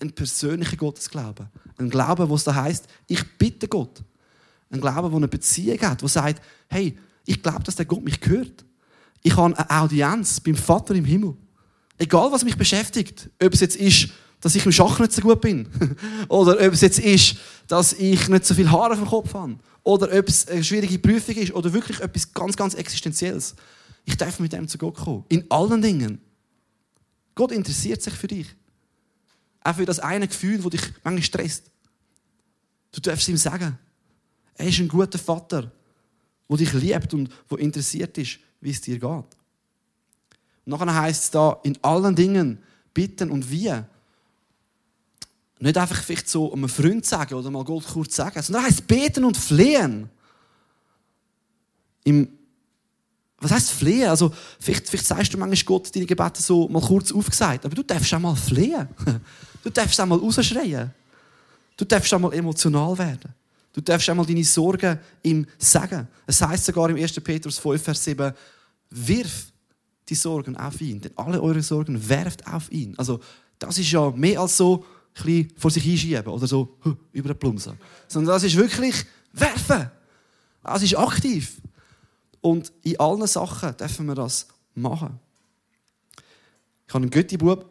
ein 0.00 0.12
persönlicher 0.12 0.76
Gottesglaube. 0.76 1.48
Ein 1.78 1.88
Glaube, 1.88 2.28
wo 2.28 2.34
es 2.34 2.44
da 2.44 2.54
heißt, 2.54 2.86
ich 3.06 3.24
bitte 3.38 3.68
Gott. 3.68 4.02
Ein 4.70 4.80
Glaube, 4.80 5.10
wo 5.10 5.16
eine 5.16 5.28
Beziehung 5.28 5.80
hat, 5.80 6.02
wo 6.02 6.08
sagt, 6.08 6.42
hey, 6.68 6.98
ich 7.24 7.42
glaube, 7.42 7.62
dass 7.62 7.76
der 7.76 7.86
Gott 7.86 8.04
mich 8.04 8.20
hört. 8.24 8.64
Ich 9.22 9.36
habe 9.36 9.58
eine 9.58 9.70
Audienz 9.70 10.40
beim 10.40 10.56
Vater 10.56 10.94
im 10.94 11.04
Himmel. 11.04 11.34
Egal, 11.98 12.30
was 12.30 12.44
mich 12.44 12.56
beschäftigt. 12.56 13.30
Ob 13.42 13.54
es 13.54 13.60
jetzt 13.60 13.76
ist, 13.76 14.10
dass 14.40 14.54
ich 14.54 14.64
im 14.64 14.72
Schach 14.72 14.98
nicht 14.98 15.12
so 15.12 15.22
gut 15.22 15.40
bin. 15.40 15.68
Oder 16.28 16.52
ob 16.66 16.72
es 16.72 16.80
jetzt 16.80 16.98
ist, 16.98 17.36
dass 17.68 17.92
ich 17.92 18.28
nicht 18.28 18.44
so 18.44 18.54
viel 18.54 18.70
Haare 18.70 18.92
auf 18.92 18.98
dem 18.98 19.08
Kopf 19.08 19.34
habe. 19.34 19.56
Oder 19.82 20.18
ob 20.18 20.28
es 20.28 20.46
eine 20.48 20.62
schwierige 20.62 20.98
Prüfung 20.98 21.36
ist. 21.36 21.52
Oder 21.52 21.72
wirklich 21.72 22.00
etwas 22.00 22.32
ganz, 22.32 22.56
ganz 22.56 22.74
Existenzielles. 22.74 23.54
Ich 24.04 24.16
darf 24.16 24.38
mit 24.38 24.52
dem 24.52 24.68
zu 24.68 24.78
Gott 24.78 24.96
kommen. 24.96 25.24
In 25.28 25.50
allen 25.50 25.82
Dingen. 25.82 26.20
Gott 27.34 27.52
interessiert 27.52 28.02
sich 28.02 28.14
für 28.14 28.28
dich. 28.28 28.46
Auch 29.62 29.74
für 29.74 29.84
das 29.84 29.98
eine 29.98 30.28
Gefühl, 30.28 30.58
das 30.58 30.70
dich 30.70 30.82
manchmal 31.02 31.22
stresst. 31.22 31.70
Du 32.92 33.00
darfst 33.00 33.28
ihm 33.28 33.36
sagen, 33.36 33.78
er 34.54 34.68
ist 34.68 34.78
ein 34.78 34.88
guter 34.88 35.18
Vater, 35.18 35.70
der 36.48 36.56
dich 36.56 36.72
liebt 36.72 37.12
und 37.12 37.30
der 37.50 37.58
interessiert 37.58 38.16
ist, 38.16 38.38
wie 38.60 38.70
es 38.70 38.80
dir 38.80 38.98
geht. 38.98 39.02
Und 39.02 39.26
nachher 40.66 40.94
heißt 40.94 41.24
es 41.24 41.30
da, 41.30 41.60
in 41.62 41.76
allen 41.82 42.14
Dingen 42.14 42.58
bitten 42.94 43.30
und 43.30 43.50
wie. 43.50 43.72
Nicht 45.58 45.78
einfach 45.78 46.02
vielleicht 46.02 46.28
so 46.28 46.52
einem 46.52 46.68
Freund 46.68 47.06
sagen 47.06 47.34
oder 47.34 47.50
mal 47.50 47.64
Gott 47.64 47.86
kurz 47.86 48.16
sagen, 48.16 48.42
sondern 48.42 48.64
heißt 48.64 48.86
beten 48.86 49.24
und 49.24 49.36
flehen. 49.36 50.10
Im 52.04 52.28
was 53.38 53.50
heißt 53.50 53.70
flehen? 53.72 54.08
Also, 54.08 54.32
vielleicht, 54.58 54.88
vielleicht 54.88 55.06
sagst 55.06 55.34
du 55.34 55.38
manchmal 55.38 55.62
Gott 55.64 55.94
deine 55.94 56.06
Gebete 56.06 56.40
so 56.40 56.68
mal 56.68 56.80
kurz 56.80 57.12
aufgesagt, 57.12 57.66
aber 57.66 57.74
du 57.74 57.82
darfst 57.82 58.12
auch 58.14 58.18
mal 58.20 58.36
flehen. 58.36 58.88
Du 59.62 59.70
darfst 59.70 60.00
auch 60.00 60.06
mal 60.06 60.16
rausschreien. 60.16 60.92
Du 61.76 61.84
darfst 61.84 62.14
auch 62.14 62.20
mal 62.20 62.32
emotional 62.32 62.96
werden. 62.96 63.34
Du 63.72 63.80
darfst 63.80 64.08
auch 64.08 64.14
mal 64.14 64.24
deine 64.24 64.44
Sorgen 64.44 64.96
ihm 65.24 65.44
sagen. 65.58 66.06
Es 66.24 66.40
heißt 66.40 66.66
sogar 66.66 66.88
im 66.88 66.96
1. 66.96 67.14
Petrus 67.14 67.58
5, 67.58 67.82
Vers 67.82 68.04
7, 68.04 68.32
wirf 68.90 69.50
die 70.08 70.14
Sorgen 70.14 70.56
auf 70.56 70.80
ihn. 70.80 71.00
Denn 71.00 71.10
alle 71.16 71.42
eure 71.42 71.62
Sorgen 71.62 72.08
werft 72.08 72.46
auf 72.46 72.70
ihn. 72.70 72.94
Also, 72.96 73.18
das 73.58 73.76
ist 73.76 73.90
ja 73.90 74.08
mehr 74.12 74.40
als 74.40 74.56
so 74.56 74.84
bisschen 75.24 75.52
vor 75.56 75.70
sich 75.70 75.82
hinschieben 75.82 76.26
oder 76.26 76.46
so 76.46 76.76
über 77.12 77.32
den 77.32 77.38
Plumsen. 77.38 77.78
Sondern 78.08 78.34
das 78.34 78.44
ist 78.44 78.56
wirklich 78.56 79.04
werfen. 79.32 79.90
Das 80.62 80.82
ist 80.82 80.96
aktiv. 80.96 81.60
Und 82.40 82.72
in 82.82 82.98
allen 83.00 83.26
Sachen 83.26 83.76
dürfen 83.76 84.06
wir 84.06 84.14
das 84.14 84.46
machen. 84.74 85.18
Ich 86.86 86.94
habe 86.94 87.02
einen 87.02 87.10
Götti-Bub 87.10 87.68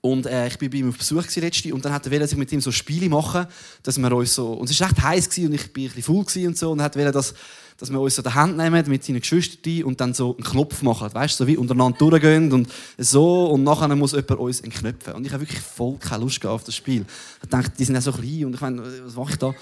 und 0.00 0.26
äh, 0.26 0.46
ich 0.46 0.60
war 0.60 0.68
bei 0.68 0.76
ihm 0.76 0.90
auf 0.90 0.98
Besuch 0.98 1.24
letzte 1.36 1.74
und 1.74 1.84
dann 1.84 1.92
hat 1.92 2.06
er 2.06 2.26
sich 2.26 2.38
mit 2.38 2.52
ihm 2.52 2.60
so 2.60 2.70
Spiele 2.70 3.08
machen, 3.08 3.46
dass 3.82 3.98
wir 3.98 4.12
uns 4.12 4.34
so 4.34 4.52
und 4.52 4.70
es 4.70 4.80
war 4.80 4.88
echt 4.88 5.02
heiß 5.02 5.26
und 5.38 5.54
ich 5.54 5.60
war 5.60 5.66
ein 5.66 5.72
bisschen 5.72 6.02
faul 6.02 6.46
und 6.46 6.56
so 6.56 6.70
und 6.70 6.78
er 6.78 6.94
wollte, 6.94 7.34
dass, 7.78 7.90
wir 7.90 8.00
uns 8.00 8.16
so 8.16 8.22
die 8.22 8.30
Hand 8.30 8.56
nehmen 8.56 8.84
mit 8.88 9.04
seinen 9.04 9.20
Geschwistern 9.20 9.84
und 9.84 10.00
dann 10.00 10.12
so 10.14 10.34
einen 10.34 10.44
Knopf 10.44 10.82
machen, 10.82 11.12
weißt 11.12 11.38
du, 11.38 11.44
so 11.44 11.46
wie 11.46 11.56
untereinander 11.56 11.96
durchgehen 11.98 12.52
und 12.52 12.68
so 12.98 13.46
und 13.46 13.64
nachher 13.64 13.94
muss 13.94 14.12
jemand 14.12 14.38
uns 14.38 14.60
entknöpfen 14.60 15.14
und 15.14 15.26
ich 15.26 15.32
habe 15.32 15.42
wirklich 15.42 15.60
voll 15.60 15.96
keine 15.98 16.24
Lust 16.24 16.44
auf 16.44 16.64
das 16.64 16.74
Spiel. 16.74 17.04
Ich 17.42 17.48
dachte, 17.48 17.72
die 17.78 17.84
sind 17.84 17.94
ja 17.94 18.00
so 18.00 18.12
klein 18.12 18.46
und 18.46 18.54
ich 18.54 18.60
meine, 18.60 18.82
was 19.04 19.14
mache 19.14 19.30
ich 19.30 19.38
da? 19.38 19.54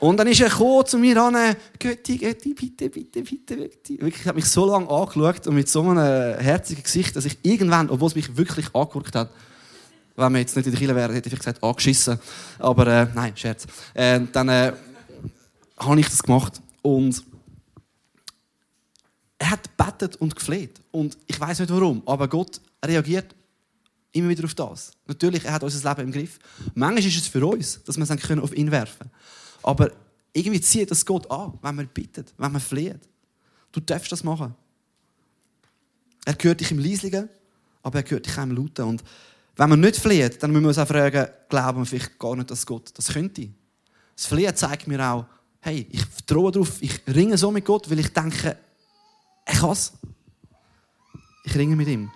Und 0.00 0.16
dann 0.16 0.26
ist 0.28 0.40
er 0.40 0.50
zu 0.86 0.98
mir 0.98 1.22
an, 1.22 1.36
Götti, 1.78 2.16
Götti, 2.16 2.54
bitte, 2.54 2.88
bitte, 2.88 3.22
bitte, 3.22 3.56
Götti. 3.56 4.00
Wirklich, 4.00 4.22
ich 4.22 4.26
habe 4.26 4.36
mich 4.36 4.46
so 4.46 4.64
lange 4.64 4.88
angeschaut 4.88 5.46
und 5.46 5.54
mit 5.54 5.68
so 5.68 5.82
einem 5.82 6.38
herzigen 6.38 6.82
Gesicht, 6.82 7.14
dass 7.16 7.26
ich 7.26 7.36
irgendwann, 7.42 7.90
obwohl 7.90 8.08
es 8.08 8.14
mich 8.14 8.34
wirklich 8.34 8.74
angeguckt 8.74 9.14
hat, 9.14 9.28
wenn 10.16 10.32
wir 10.32 10.40
jetzt 10.40 10.56
nicht 10.56 10.64
in 10.64 10.72
der 10.72 10.80
Kille 10.80 10.94
wären, 10.94 11.12
hätte 11.12 11.28
ich 11.28 11.38
gesagt, 11.38 11.62
angeschissen. 11.62 12.18
Aber 12.58 12.86
äh, 12.86 13.06
nein, 13.14 13.32
Scherz. 13.36 13.66
Äh, 13.92 14.20
dann 14.32 14.48
äh, 14.48 14.72
habe 15.78 16.00
ich 16.00 16.08
das 16.08 16.22
gemacht. 16.22 16.62
Und 16.82 17.24
er 19.38 19.50
hat 19.50 19.76
gebetet 19.76 20.16
und 20.16 20.34
gefleht. 20.34 20.80
Und 20.90 21.16
ich 21.26 21.38
weiß 21.38 21.60
nicht 21.60 21.72
warum, 21.72 22.02
aber 22.06 22.28
Gott 22.28 22.60
reagiert 22.84 23.34
immer 24.12 24.28
wieder 24.28 24.44
auf 24.44 24.54
das. 24.54 24.92
Natürlich, 25.06 25.44
er 25.44 25.52
hat 25.52 25.62
unser 25.62 25.88
Leben 25.88 26.08
im 26.08 26.12
Griff. 26.12 26.38
Manchmal 26.74 27.04
ist 27.04 27.16
es 27.16 27.28
für 27.28 27.44
uns, 27.46 27.82
dass 27.84 27.96
wir 27.96 28.02
es 28.02 28.10
auf 28.38 28.56
ihn 28.56 28.70
werfen 28.70 28.98
können. 28.98 29.10
Aber 29.62 29.90
irgendwie 30.32 30.60
zieht 30.60 30.90
das 30.90 31.04
Gott 31.04 31.30
an, 31.30 31.58
wenn 31.62 31.74
man 31.74 31.88
bittet, 31.88 32.32
wenn 32.36 32.52
man 32.52 32.60
fleht. 32.60 33.00
Du 33.72 33.80
darfst 33.80 34.10
das 34.10 34.24
machen. 34.24 34.54
Er 36.24 36.34
gehört 36.34 36.60
dich 36.60 36.70
im 36.70 36.78
Leislichen, 36.78 37.28
aber 37.82 38.00
er 38.00 38.02
gehört 38.02 38.26
dich 38.26 38.38
auch 38.38 38.42
im 38.42 38.52
Lauten. 38.52 38.84
Und 38.84 39.04
wenn 39.56 39.70
man 39.70 39.80
nicht 39.80 39.96
fleht, 39.96 40.42
dann 40.42 40.50
müssen 40.50 40.64
wir 40.64 40.68
uns 40.68 40.78
auch 40.78 40.88
fragen, 40.88 41.28
glauben 41.48 41.80
wir 41.80 41.86
vielleicht 41.86 42.18
gar 42.18 42.36
nicht, 42.36 42.50
dass 42.50 42.66
Gott 42.66 42.90
das 42.94 43.08
könnte. 43.08 43.48
Das 44.16 44.26
Flehen 44.26 44.54
zeigt 44.54 44.86
mir 44.86 45.02
auch, 45.02 45.26
hey, 45.60 45.86
ich 45.90 46.04
vertraue 46.04 46.52
darauf, 46.52 46.80
ich 46.82 47.00
ringe 47.06 47.36
so 47.36 47.50
mit 47.50 47.64
Gott, 47.64 47.90
weil 47.90 48.00
ich 48.00 48.12
denke, 48.12 48.56
er 49.44 49.54
kann 49.54 49.70
es. 49.70 49.92
Ich 51.44 51.54
ringe 51.54 51.76
mit 51.76 51.88
ihm. 51.88 52.10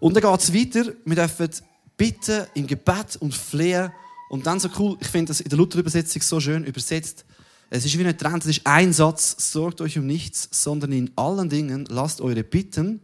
Und 0.00 0.14
dann 0.14 0.22
geht 0.22 0.40
es 0.40 0.54
weiter. 0.54 0.92
Wir 1.04 1.16
dürfen 1.16 1.50
bitten 1.96 2.46
im 2.54 2.66
Gebet 2.66 3.16
und 3.20 3.34
flehen 3.34 3.90
und 4.30 4.46
dann 4.46 4.60
so 4.60 4.68
cool, 4.78 4.96
ich 5.00 5.08
finde 5.08 5.30
das 5.30 5.40
in 5.40 5.48
der 5.48 5.58
Luther-Übersetzung 5.58 6.22
so 6.22 6.38
schön 6.38 6.64
übersetzt. 6.64 7.24
Es 7.70 7.84
ist 7.84 7.98
wie 7.98 8.04
ein 8.06 8.16
Trend, 8.16 8.44
es 8.44 8.58
ist 8.58 8.66
ein 8.66 8.92
Satz, 8.92 9.52
sorgt 9.52 9.80
euch 9.80 9.98
um 9.98 10.06
nichts, 10.06 10.48
sondern 10.50 10.92
in 10.92 11.10
allen 11.16 11.48
Dingen 11.48 11.86
lasst 11.90 12.20
eure 12.20 12.44
Bitten 12.44 13.00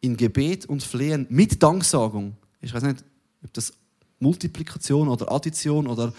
in 0.00 0.16
Gebet 0.16 0.66
und 0.66 0.82
Flehen 0.82 1.26
mit 1.28 1.62
Danksagung. 1.62 2.36
Ich 2.60 2.72
weiß 2.72 2.82
nicht, 2.82 3.04
ob 3.44 3.52
das 3.52 3.72
Multiplikation 4.20 5.08
oder 5.08 5.30
Addition 5.32 5.86
oder 5.86 6.12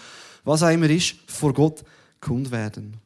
was 0.44 0.62
auch 0.62 0.70
immer 0.70 0.90
ist, 0.90 1.16
vor 1.26 1.52
Gott 1.52 1.82
kund 2.20 2.50
werden. 2.50 2.96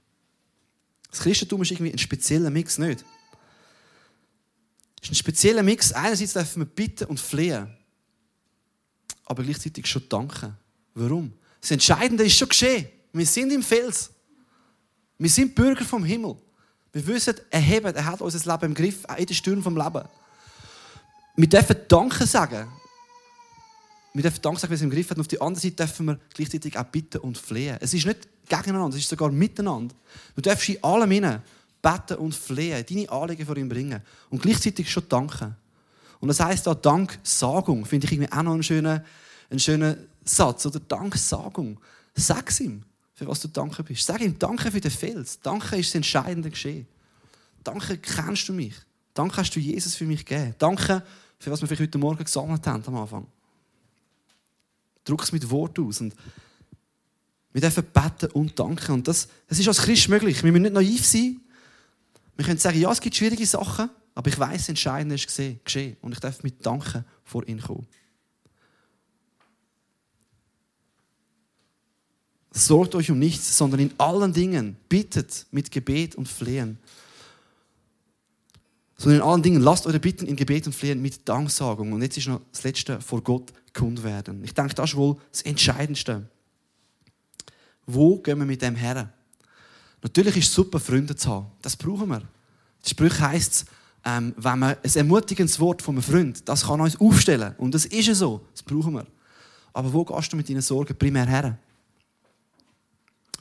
Das 1.12 1.20
Christentum 1.20 1.60
ist 1.60 1.70
irgendwie 1.70 1.92
ein 1.92 1.98
spezieller 1.98 2.50
Mix, 2.50 2.78
nicht? 2.78 3.04
Es 5.00 5.04
ist 5.04 5.12
ein 5.12 5.14
spezieller 5.14 5.62
Mix. 5.62 5.92
Einerseits 5.92 6.32
dürfen 6.32 6.62
wir 6.62 6.66
bitten 6.66 7.04
und 7.04 7.20
flehen, 7.20 7.68
aber 9.26 9.42
gleichzeitig 9.42 9.86
schon 9.86 10.08
danken. 10.08 10.56
Warum? 10.94 11.34
Das 11.60 11.70
Entscheidende 11.70 12.24
ist 12.24 12.36
schon 12.36 12.48
geschehen. 12.48 12.88
Wir 13.12 13.26
sind 13.26 13.52
im 13.52 13.62
Fels. 13.62 14.10
Wir 15.18 15.28
sind 15.28 15.54
Bürger 15.54 15.84
vom 15.84 16.02
Himmel. 16.02 16.36
Wir 16.92 17.06
wissen, 17.06 17.34
er, 17.50 17.60
hebt, 17.60 17.94
er 17.94 18.04
hat 18.04 18.22
unser 18.22 18.52
Leben 18.52 18.66
im 18.66 18.74
Griff, 18.74 19.04
auch 19.04 19.16
in 19.16 19.26
den 19.26 19.36
Stürmen 19.36 19.62
vom 19.62 19.76
Leben. 19.76 20.08
Wir 21.36 21.48
dürfen 21.48 21.76
Danke 21.88 22.26
sagen. 22.26 22.72
Wir 24.14 24.22
dürfen 24.22 24.42
Danke 24.42 24.60
sagen, 24.60 24.70
wenn 24.70 24.76
es 24.76 24.82
im 24.82 24.90
Griff 24.90 25.10
hat. 25.10 25.16
Und 25.16 25.22
auf 25.22 25.28
der 25.28 25.40
anderen 25.40 25.62
Seite 25.62 25.76
dürfen 25.76 26.06
wir 26.06 26.18
gleichzeitig 26.34 26.78
auch 26.78 26.84
bitten 26.84 27.18
und 27.18 27.38
flehen. 27.38 27.78
Es 27.80 27.94
ist 27.94 28.06
nicht 28.06 28.28
gegeneinander, 28.48 28.96
es 28.96 29.02
ist 29.02 29.08
sogar 29.08 29.30
miteinander. 29.30 29.94
Du 30.34 30.42
darfst 30.42 30.68
in 30.68 30.82
allem 30.84 31.10
hinein 31.10 31.42
beten 31.80 32.18
und 32.18 32.34
flehen, 32.34 32.84
deine 32.88 33.10
Anliegen 33.10 33.46
vor 33.46 33.56
ihm 33.56 33.68
bringen. 33.68 34.02
Und 34.30 34.42
gleichzeitig 34.42 34.90
schon 34.90 35.08
danken. 35.08 35.56
Und 36.20 36.28
das 36.28 36.40
heisst 36.40 36.66
da 36.66 36.74
Danksagung, 36.74 37.84
finde 37.84 38.06
ich 38.06 38.12
irgendwie 38.12 38.32
auch 38.32 38.42
noch 38.42 38.52
einen 38.52 38.62
schönen 38.62 39.02
einen 39.52 39.60
schönen 39.60 40.08
Satz 40.24 40.66
oder 40.66 40.80
Danksagung. 40.80 41.78
Sag 42.14 42.50
es 42.50 42.60
ihm, 42.60 42.82
für 43.14 43.26
was 43.26 43.40
du 43.40 43.48
dankbar 43.48 43.84
bist. 43.84 44.06
Sag 44.06 44.20
ihm 44.20 44.38
Danke 44.38 44.70
für 44.70 44.80
den 44.80 44.90
Fels. 44.90 45.40
Danke 45.40 45.76
ist 45.76 45.90
das 45.90 45.96
entscheidende 45.96 46.50
Geschehen. 46.50 46.86
Danke 47.62 47.98
kennst 47.98 48.48
du 48.48 48.52
mich. 48.52 48.74
Danke 49.14 49.36
hast 49.36 49.54
du 49.54 49.60
Jesus 49.60 49.94
für 49.94 50.06
mich 50.06 50.24
gegeben. 50.24 50.54
Danke 50.58 51.02
für 51.38 51.50
was 51.50 51.60
wir 51.60 51.68
vielleicht 51.68 51.82
heute 51.82 51.98
Morgen 51.98 52.24
gesammelt 52.24 52.66
haben 52.66 52.82
am 52.86 52.96
Anfang. 52.96 53.26
Druck 55.04 55.22
es 55.22 55.32
mit 55.32 55.48
Wort 55.50 55.78
aus. 55.78 56.00
Und 56.00 56.14
wir 57.52 57.60
dürfen 57.60 57.84
beten 57.92 58.30
und 58.32 58.58
danken. 58.58 58.92
Und 58.92 59.08
das, 59.08 59.28
das 59.46 59.58
ist 59.58 59.68
als 59.68 59.78
Christ 59.78 60.08
möglich. 60.08 60.42
Wir 60.42 60.52
müssen 60.52 60.62
nicht 60.62 60.74
naiv 60.74 61.04
sein. 61.04 61.40
Wir 62.36 62.44
können 62.44 62.58
sagen, 62.58 62.80
ja, 62.80 62.90
es 62.90 63.00
gibt 63.00 63.14
schwierige 63.14 63.46
Sachen, 63.46 63.90
aber 64.14 64.28
ich 64.28 64.38
weiß, 64.38 64.58
das 64.58 64.68
Entscheidende 64.70 65.14
ist 65.14 65.26
geschehen. 65.64 65.96
Und 66.00 66.12
ich 66.12 66.20
darf 66.20 66.42
mit 66.42 66.64
Danken 66.64 67.04
vor 67.24 67.46
ihn 67.46 67.60
kommen. 67.60 67.86
Sorgt 72.54 72.94
euch 72.94 73.10
um 73.10 73.18
nichts, 73.18 73.56
sondern 73.56 73.80
in 73.80 73.92
allen 73.98 74.32
Dingen 74.32 74.76
bittet 74.88 75.46
mit 75.50 75.70
Gebet 75.70 76.14
und 76.14 76.28
Flehen. 76.28 76.78
Sondern 78.96 79.20
in 79.20 79.26
allen 79.26 79.42
Dingen 79.42 79.62
lasst 79.62 79.86
eure 79.86 79.98
Bitten 79.98 80.26
in 80.26 80.36
Gebet 80.36 80.66
und 80.66 80.74
Flehen 80.74 81.00
mit 81.00 81.26
Danksagung. 81.28 81.92
Und 81.92 82.02
jetzt 82.02 82.18
ist 82.18 82.28
noch 82.28 82.42
das 82.52 82.62
Letzte, 82.62 83.00
vor 83.00 83.22
Gott 83.22 83.52
kund 83.72 84.02
werden. 84.02 84.42
Ich 84.44 84.54
denke, 84.54 84.74
das 84.74 84.90
ist 84.90 84.96
wohl 84.96 85.16
das 85.30 85.42
Entscheidendste. 85.42 86.28
Wo 87.86 88.18
gehen 88.18 88.38
wir 88.38 88.46
mit 88.46 88.62
dem 88.62 88.74
her? 88.74 89.12
Natürlich 90.02 90.36
ist 90.36 90.48
es 90.48 90.54
super, 90.54 90.80
Freunde 90.80 91.16
zu 91.16 91.30
haben. 91.30 91.46
Das 91.62 91.76
brauchen 91.76 92.08
wir. 92.08 92.22
Die 92.84 92.90
Sprüche 92.90 93.20
heisst, 93.20 93.66
ähm, 94.04 94.34
wenn 94.36 94.58
man 94.58 94.76
ein 94.82 94.94
ermutigendes 94.94 95.60
Wort 95.60 95.80
von 95.80 95.94
einem 95.94 96.02
Freund, 96.02 96.48
das 96.48 96.66
kann 96.66 96.80
uns 96.80 97.00
aufstellen. 97.00 97.54
Und 97.58 97.74
das 97.74 97.86
ist 97.86 98.18
so. 98.18 98.44
Das 98.52 98.62
brauchen 98.62 98.94
wir. 98.94 99.06
Aber 99.72 99.92
wo 99.92 100.04
gehst 100.04 100.32
du 100.32 100.36
mit 100.36 100.48
deinen 100.48 100.62
Sorgen 100.62 100.96
primär 100.96 101.26
her? 101.26 101.58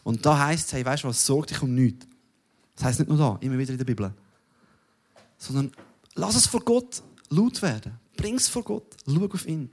Und 0.03 0.25
da 0.25 0.37
heisst 0.37 0.67
es, 0.67 0.73
hey, 0.73 0.85
weißt 0.85 1.03
du 1.03 1.07
was, 1.07 1.25
sorg 1.25 1.47
dich 1.47 1.61
um 1.61 1.73
nichts. 1.73 2.05
Das 2.75 2.85
heisst 2.85 2.99
nicht 2.99 3.09
nur 3.09 3.17
da, 3.17 3.37
immer 3.41 3.57
wieder 3.57 3.71
in 3.71 3.77
der 3.77 3.85
Bibel. 3.85 4.13
Sondern 5.37 5.71
lass 6.15 6.35
es 6.35 6.47
vor 6.47 6.61
Gott 6.61 7.03
laut 7.29 7.61
werden. 7.61 7.99
Bring 8.15 8.35
es 8.35 8.47
vor 8.47 8.63
Gott. 8.63 8.95
Schau 9.05 9.25
auf 9.25 9.47
ihn. 9.47 9.69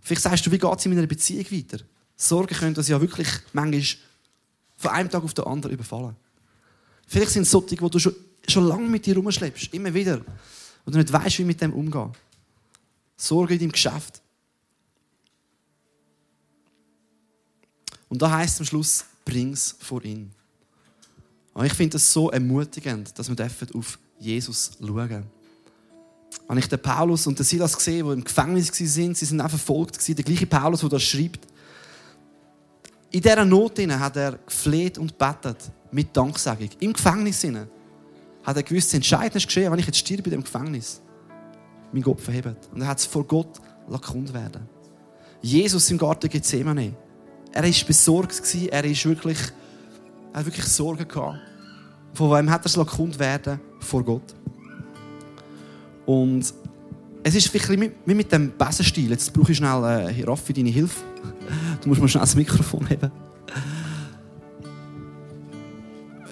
Vielleicht 0.00 0.22
sagst 0.22 0.46
du, 0.46 0.50
wie 0.50 0.58
geht 0.58 0.78
es 0.78 0.86
in 0.86 0.94
meiner 0.94 1.06
Beziehung 1.06 1.46
weiter? 1.50 1.84
Sorgen 2.16 2.54
können 2.54 2.74
das 2.74 2.88
ja 2.88 3.00
wirklich 3.00 3.28
manchmal 3.52 3.82
von 4.76 4.90
einem 4.90 5.10
Tag 5.10 5.22
auf 5.22 5.34
den 5.34 5.44
anderen 5.44 5.74
überfallen. 5.74 6.16
Vielleicht 7.06 7.32
sind 7.32 7.42
es 7.42 7.50
solche, 7.50 7.76
die 7.76 7.90
du 7.90 7.98
schon, 7.98 8.14
schon 8.48 8.66
lange 8.66 8.88
mit 8.88 9.04
dir 9.04 9.16
rumschleppst, 9.16 9.74
immer 9.74 9.92
wieder, 9.92 10.20
und 10.84 10.94
du 10.94 10.98
nicht 10.98 11.12
weißt, 11.12 11.38
wie 11.38 11.44
mit 11.44 11.60
dem 11.60 11.72
umgehen. 11.72 12.12
Sorge 13.16 13.54
in 13.54 13.60
deinem 13.60 13.72
Geschäft. 13.72 14.22
Und 18.08 18.22
da 18.22 18.30
heißt 18.30 18.54
es 18.54 18.60
am 18.60 18.66
Schluss, 18.66 19.04
bring's 19.24 19.76
vor 19.78 20.02
ihn. 20.04 20.32
Und 21.52 21.66
ich 21.66 21.74
finde 21.74 21.92
das 21.92 22.12
so 22.12 22.30
ermutigend, 22.30 23.18
dass 23.18 23.28
wir 23.28 23.50
auf 23.74 23.98
Jesus 24.18 24.72
schauen 24.78 25.08
dürfen. 25.08 25.39
Habe 26.48 26.58
ich 26.58 26.68
den 26.68 26.80
Paulus 26.80 27.26
und 27.26 27.38
den 27.38 27.44
Silas 27.44 27.76
gesehen, 27.76 28.06
die 28.06 28.12
im 28.12 28.24
Gefängnis 28.24 28.70
waren, 28.72 29.14
sie 29.14 29.24
sind 29.24 29.40
auch 29.40 29.48
verfolgt, 29.48 30.06
der 30.06 30.24
gleiche 30.24 30.46
Paulus, 30.46 30.80
der 30.80 30.88
das 30.88 31.02
schreibt. 31.02 31.46
In 33.12 33.20
dieser 33.20 33.44
Not 33.44 33.78
hat 33.78 34.16
er 34.16 34.32
gefleht 34.32 34.98
und 34.98 35.16
betet 35.18 35.70
mit 35.90 36.16
Danksagung. 36.16 36.70
Im 36.78 36.92
Gefängnis 36.92 37.44
hat 38.42 38.56
er 38.56 38.62
gewusst, 38.62 38.88
das 38.88 38.94
Entscheidende 38.94 39.38
ist 39.38 39.46
geschehen, 39.46 39.70
wenn 39.70 39.78
ich 39.78 39.86
jetzt 39.86 39.98
stirbe 39.98 40.24
in 40.24 40.30
dem 40.30 40.44
Gefängnis. 40.44 41.00
Mein 41.92 42.02
Gott 42.02 42.20
verhebt. 42.20 42.68
Und 42.72 42.80
er 42.80 42.88
hat 42.88 42.98
es 42.98 43.06
vor 43.06 43.24
Gott 43.24 43.60
kund 43.98 44.32
werden 44.32 44.68
Jesus 45.42 45.90
im 45.90 45.98
Garten 45.98 46.28
Gethsemane. 46.28 46.94
Er 47.52 47.64
war 47.64 47.86
besorgt, 47.86 48.54
er 48.70 48.84
ist 48.84 49.04
wirklich, 49.06 49.38
er 50.32 50.40
hat 50.40 50.46
wirklich 50.46 50.66
Sorgen 50.66 51.08
gehabt. 51.08 51.38
Von 52.14 52.30
wem 52.30 52.50
hat 52.50 52.64
er 52.64 52.66
es 52.66 52.86
kund 52.86 53.18
werden? 53.18 53.60
Vor 53.80 54.04
Gott. 54.04 54.34
Und 56.06 56.52
es 57.22 57.34
ist 57.34 57.52
wie 57.52 57.90
mit 58.14 58.32
dem 58.32 58.52
Besenstiel. 58.56 59.10
Jetzt 59.10 59.32
brauche 59.32 59.52
ich 59.52 59.58
schnell 59.58 59.84
äh, 59.84 60.24
Raffi 60.24 60.52
deine 60.52 60.70
Hilfe. 60.70 61.00
Du 61.82 61.88
musst 61.88 62.00
mir 62.00 62.08
schnell 62.08 62.20
das 62.20 62.36
Mikrofon 62.36 62.86
heben. 62.86 63.10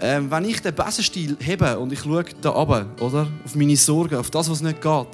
Ähm, 0.00 0.30
wenn 0.30 0.44
ich 0.44 0.60
den 0.60 0.74
Besenstiel 0.74 1.36
hebe 1.40 1.78
und 1.78 1.92
ich 1.92 2.00
schaue 2.00 2.24
da 2.40 2.50
runter, 2.50 2.86
oder? 3.00 3.26
Auf 3.44 3.54
meine 3.54 3.76
Sorgen, 3.76 4.14
auf 4.16 4.30
das, 4.30 4.48
was 4.48 4.60
nicht 4.60 4.80
geht, 4.80 4.84
dann 4.84 5.06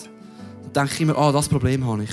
denke 0.72 0.94
ich 0.94 1.00
immer, 1.00 1.16
ah, 1.16 1.32
das 1.32 1.48
Problem 1.48 1.86
habe 1.86 2.04
ich. 2.04 2.10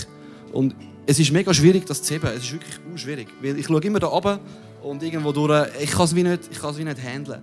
Und 0.53 0.75
es 1.05 1.19
ist 1.19 1.31
mega 1.31 1.53
schwierig, 1.53 1.85
das 1.85 2.01
zu 2.01 2.13
heben. 2.13 2.27
Es 2.27 2.43
ist 2.43 2.53
wirklich 2.53 2.79
schwierig. 2.95 3.27
Weil 3.41 3.57
ich 3.57 3.65
schaue 3.65 3.81
immer 3.81 3.99
da 3.99 4.07
runter 4.07 4.39
und 4.81 5.03
irgendwo 5.03 5.31
durch, 5.31 5.67
ich 5.81 5.91
kann 5.91 6.05
es 6.05 6.15
wie 6.15 6.23
nicht, 6.23 6.43
ich 6.49 6.59
kann 6.59 6.71
es 6.71 6.77
wie 6.77 6.83
nicht 6.83 7.01
handeln. 7.03 7.41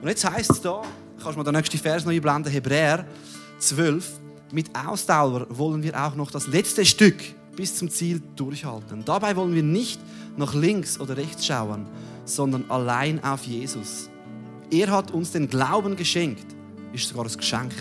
Und 0.00 0.08
jetzt 0.08 0.28
heisst 0.28 0.50
es 0.50 0.60
da, 0.60 0.82
kannst 1.20 1.34
du 1.34 1.38
mir 1.38 1.44
den 1.44 1.54
nächsten 1.54 1.78
Vers 1.78 2.04
noch 2.04 2.12
einblenden, 2.12 2.52
Hebräer 2.52 3.06
12, 3.58 4.20
mit 4.52 4.70
Ausdauer 4.76 5.46
wollen 5.48 5.82
wir 5.82 6.00
auch 6.00 6.14
noch 6.14 6.30
das 6.30 6.46
letzte 6.46 6.84
Stück 6.84 7.16
bis 7.56 7.76
zum 7.76 7.90
Ziel 7.90 8.22
durchhalten. 8.36 9.04
Dabei 9.04 9.36
wollen 9.36 9.54
wir 9.54 9.62
nicht 9.62 10.00
nach 10.36 10.54
links 10.54 10.98
oder 11.00 11.16
rechts 11.16 11.46
schauen, 11.46 11.86
sondern 12.24 12.70
allein 12.70 13.22
auf 13.24 13.44
Jesus. 13.44 14.08
Er 14.70 14.90
hat 14.90 15.10
uns 15.10 15.32
den 15.32 15.48
Glauben 15.48 15.96
geschenkt. 15.96 16.46
Ist 16.92 17.08
sogar 17.08 17.26
ein 17.26 17.32
Geschenk. 17.32 17.72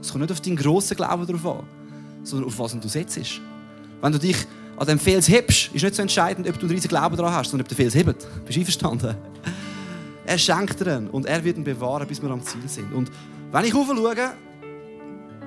Es 0.00 0.10
kommt 0.10 0.22
nicht 0.22 0.32
auf 0.32 0.40
deinen 0.40 0.56
grossen 0.56 0.96
Glauben 0.96 1.26
drauf 1.26 1.58
an, 1.58 1.66
sondern 2.22 2.48
auf 2.48 2.58
was 2.58 2.78
du 2.78 2.88
setzt. 2.88 3.40
Wenn 4.00 4.12
du 4.12 4.18
dich 4.18 4.36
an 4.76 4.86
dem 4.86 4.98
Fels 4.98 5.28
hebst, 5.28 5.70
ist 5.74 5.82
nicht 5.82 5.94
so 5.94 6.02
entscheidend, 6.02 6.48
ob 6.48 6.54
du 6.54 6.66
einen 6.66 6.70
riesigen 6.70 6.88
Glauben 6.88 7.16
daran 7.16 7.32
hast, 7.32 7.50
sondern 7.50 7.64
ob 7.64 7.68
der 7.68 7.76
Fels 7.76 7.94
hebt. 7.94 8.26
Bist 8.44 8.56
du 8.56 8.60
einverstanden? 8.60 9.16
Er 10.24 10.38
schenkt 10.38 10.78
dir 10.80 10.98
ihn 10.98 11.08
und 11.08 11.26
er 11.26 11.42
wird 11.42 11.56
ihn 11.56 11.64
bewahren, 11.64 12.06
bis 12.06 12.22
wir 12.22 12.30
am 12.30 12.42
Ziel 12.42 12.68
sind. 12.68 12.92
Und 12.92 13.10
wenn 13.50 13.64
ich 13.64 13.72
schaue, 13.72 14.32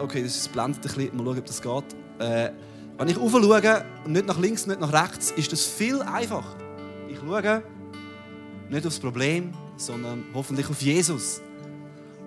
okay, 0.02 0.24
das 0.24 0.48
blendet 0.48 0.86
ein 0.86 0.96
bisschen, 0.96 1.18
mal 1.18 1.26
schauen, 1.26 1.40
ob 1.40 1.46
das 1.46 1.62
geht. 1.62 1.84
Äh, 2.20 2.52
wenn 2.98 3.08
ich 3.08 3.16
schaue, 3.16 3.86
nicht 4.08 4.28
nach 4.28 4.40
links, 4.40 4.68
nicht 4.68 4.80
nach 4.80 4.94
rechts, 4.94 5.32
ist 5.32 5.52
das 5.52 5.66
viel 5.66 6.02
einfacher. 6.02 6.56
Ich 7.10 7.18
schaue 7.18 7.64
nicht 8.70 8.88
aufs 8.88 9.00
Problem, 9.00 9.52
sondern 9.76 10.24
hoffentlich 10.34 10.70
auf 10.70 10.82
Jesus. 10.82 11.42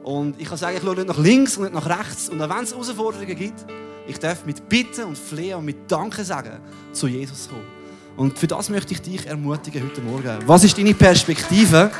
Und 0.03 0.39
ich 0.41 0.49
kann 0.49 0.59
sagen, 0.59 0.77
ich 0.77 0.83
schaue 0.83 0.97
nicht 0.97 1.09
nach 1.09 1.19
links 1.19 1.57
und 1.57 1.65
nicht 1.65 1.75
nach 1.75 1.87
rechts. 1.87 2.29
Und 2.29 2.43
auch 2.43 2.55
wenn 2.55 2.65
es 2.65 2.73
Herausforderungen 2.73 3.37
gibt, 3.37 3.65
ich 4.07 4.19
darf 4.19 4.45
mit 4.45 4.69
Bitten 4.69 5.05
und 5.05 5.17
Flehen 5.17 5.59
und 5.59 5.65
mit 5.65 5.91
Danken 5.91 6.25
sagen, 6.25 6.61
zu 6.93 7.07
Jesus 7.07 7.49
kommen. 7.49 7.65
Und 8.17 8.39
für 8.39 8.47
das 8.47 8.69
möchte 8.69 8.93
ich 8.93 9.01
dich 9.01 9.27
ermutigen 9.27 9.83
heute 9.83 10.03
Morgen. 10.03 10.39
Was 10.47 10.63
ist 10.63 10.77
deine 10.77 10.95
Perspektive? 10.95 11.91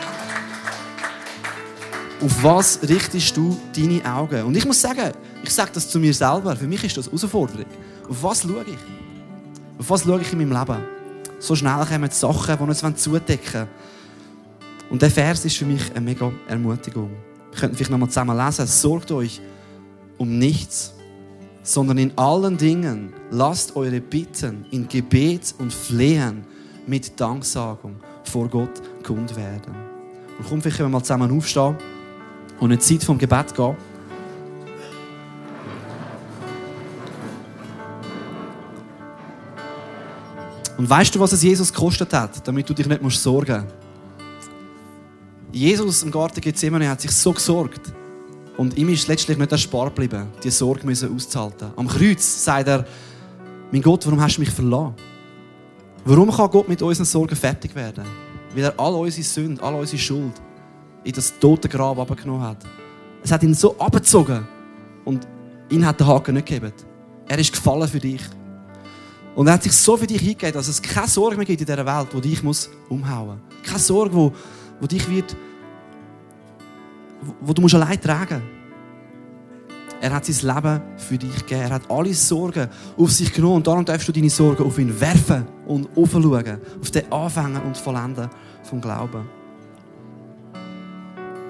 Auf 2.21 2.43
was 2.43 2.81
richtest 2.89 3.37
du 3.37 3.59
deine 3.75 4.05
Augen? 4.05 4.43
Und 4.45 4.57
ich 4.57 4.65
muss 4.65 4.81
sagen, 4.81 5.13
ich 5.45 5.55
sage 5.55 5.71
das 5.75 5.89
zu 5.89 5.99
mir 5.99 6.15
selber. 6.15 6.57
Für 6.57 6.67
mich 6.67 6.83
ist 6.85 6.97
das 6.97 7.09
eine 7.09 7.19
Herausforderung. 7.19 7.67
Auf 8.09 8.23
was 8.23 8.43
schaue 8.43 8.65
ich? 8.67 9.79
Auf 9.79 9.91
was 9.91 10.05
schaue 10.05 10.21
ich 10.21 10.33
in 10.33 10.39
meinem 10.39 10.53
Leben? 10.53 10.83
So 11.39 11.55
schnell 11.55 11.85
kommen 11.85 12.09
die 12.09 12.15
Sachen, 12.15 12.57
die 12.57 12.63
uns 12.63 13.03
zudecken 13.03 13.53
wollen. 13.55 13.69
Und 14.91 15.03
der 15.03 15.11
Vers 15.11 15.45
ist 15.45 15.57
für 15.57 15.65
mich 15.65 15.91
eine 15.91 16.01
mega 16.01 16.31
Ermutigung. 16.49 17.11
Wir 17.51 17.61
könnten 17.61 17.77
vielleicht 17.77 17.91
nochmal 17.91 18.09
zusammen 18.09 18.37
lesen. 18.37 18.67
Sorgt 18.67 19.11
euch 19.11 19.41
um 20.19 20.39
nichts, 20.39 20.95
sondern 21.63 21.99
in 21.99 22.17
allen 22.17 22.57
Dingen 22.57 23.13
lasst 23.31 23.75
eure 23.77 24.01
Bitten 24.01 24.67
in 24.71 24.87
Gebet 24.87 25.55
und 25.59 25.73
Flehen 25.73 26.45
mit 26.87 27.19
Danksagung 27.19 27.97
vor 28.25 28.49
Gott 28.49 28.83
kund 29.03 29.35
werden. 29.37 29.75
Und 30.39 30.49
komm, 30.49 30.61
vielleicht 30.61 30.79
können 30.79 30.91
wir 30.91 30.99
mal 30.99 31.03
zusammen 31.03 31.37
aufstehen 31.37 31.77
und 32.61 32.71
eine 32.71 32.79
Zeit 32.79 33.03
vom 33.03 33.19
Gebet 33.19 33.55
gehen. 33.55 33.77
Und 40.85 40.91
weißt 40.91 41.15
du, 41.15 41.21
was 41.21 41.33
es 41.33 41.43
Jesus 41.43 41.73
gekostet 41.73 42.13
hat, 42.13 42.47
damit 42.47 42.69
du 42.69 42.75
dich 42.75 42.87
nicht 42.87 43.01
musst 43.01 43.23
sorgen 43.23 43.63
musst? 43.63 44.51
Jesus 45.51 46.03
im 46.03 46.11
Garten 46.11 46.43
Gethsemane 46.43 46.91
hat 46.91 47.01
sich 47.01 47.11
so 47.11 47.33
gesorgt. 47.33 47.81
Und 48.59 48.77
ihm 48.77 48.91
ist 48.91 49.09
letztlich 49.09 49.39
nicht 49.39 49.51
erspart 49.51 49.97
geblieben, 49.97 50.27
die 50.43 50.51
Sorge 50.51 50.85
müssen 50.85 51.17
auszuhalten. 51.17 51.71
Am 51.75 51.89
Kreuz 51.89 52.45
sagt 52.45 52.69
er, 52.69 52.85
mein 53.73 53.81
Gott, 53.81 54.05
warum 54.05 54.21
hast 54.21 54.37
du 54.37 54.43
mich 54.43 54.51
verlassen? 54.51 54.93
Warum 56.05 56.31
kann 56.31 56.51
Gott 56.51 56.69
mit 56.69 56.83
unseren 56.83 57.07
Sorgen 57.07 57.35
fertig 57.35 57.75
werden? 57.75 58.05
Weil 58.55 58.65
er 58.65 58.79
all 58.79 58.93
unsere 58.93 59.23
Sünden, 59.23 59.61
all 59.65 59.77
unsere 59.77 59.97
Schuld 59.97 60.35
in 61.03 61.13
das 61.15 61.33
tote 61.41 61.67
Grab 61.67 61.99
abgenommen 61.99 62.43
hat. 62.43 62.59
Es 63.23 63.33
hat 63.33 63.43
ihn 63.43 63.55
so 63.55 63.75
abgezogen 63.79 64.47
und 65.07 65.27
ihn 65.71 65.87
hat 65.87 65.99
der 65.99 66.09
Haken 66.09 66.35
nicht 66.35 66.47
gegeben. 66.47 66.75
Er 67.27 67.39
ist 67.39 67.55
gefallen 67.55 67.89
für 67.89 68.01
dich. 68.01 68.21
Und 69.35 69.49
er 69.49 69.55
hat 69.55 69.63
sich 69.63 69.73
so 69.73 69.97
für 69.97 70.07
dich 70.07 70.21
hingegeben, 70.21 70.55
dass 70.55 70.69
es 70.69 70.81
keine 70.81 71.09
Sorge 71.09 71.37
mehr 71.37 71.47
gibt 71.47 71.61
in 71.61 71.67
dieser 71.67 71.85
Welt, 71.85 72.09
die 72.13 72.21
dich 72.21 72.43
muss 72.43 72.71
umhauen 72.89 73.41
muss. 73.49 73.67
Keine 73.67 73.79
Sorge, 73.81 74.15
wo, 74.15 74.33
wo 74.81 74.87
dich 74.87 75.09
wird, 75.11 75.35
wo, 77.41 77.53
du 77.53 77.63
musst 77.63 77.75
allein 77.75 78.01
tragen 78.01 78.43
Er 80.01 80.13
hat 80.13 80.25
sein 80.25 80.55
Leben 80.55 80.81
für 80.99 81.19
dich 81.19 81.35
gegeben. 81.37 81.63
Er 81.63 81.71
hat 81.71 81.91
alle 81.91 82.15
Sorgen 82.15 82.69
auf 82.97 83.11
sich 83.11 83.33
genommen. 83.33 83.57
Und 83.57 83.67
darum 83.67 83.85
darfst 83.85 84.07
du 84.07 84.13
deine 84.13 84.31
Sorgen 84.31 84.65
auf 84.65 84.79
ihn 84.79 85.01
werfen 85.01 85.47
und 85.67 85.89
aufschauen. 85.97 86.61
Auf 86.81 86.91
den 86.93 87.11
Anfänger 87.11 87.65
und 87.65 87.77
Vollender 87.77 88.31
vom 88.63 88.81
Glauben. 88.81 89.29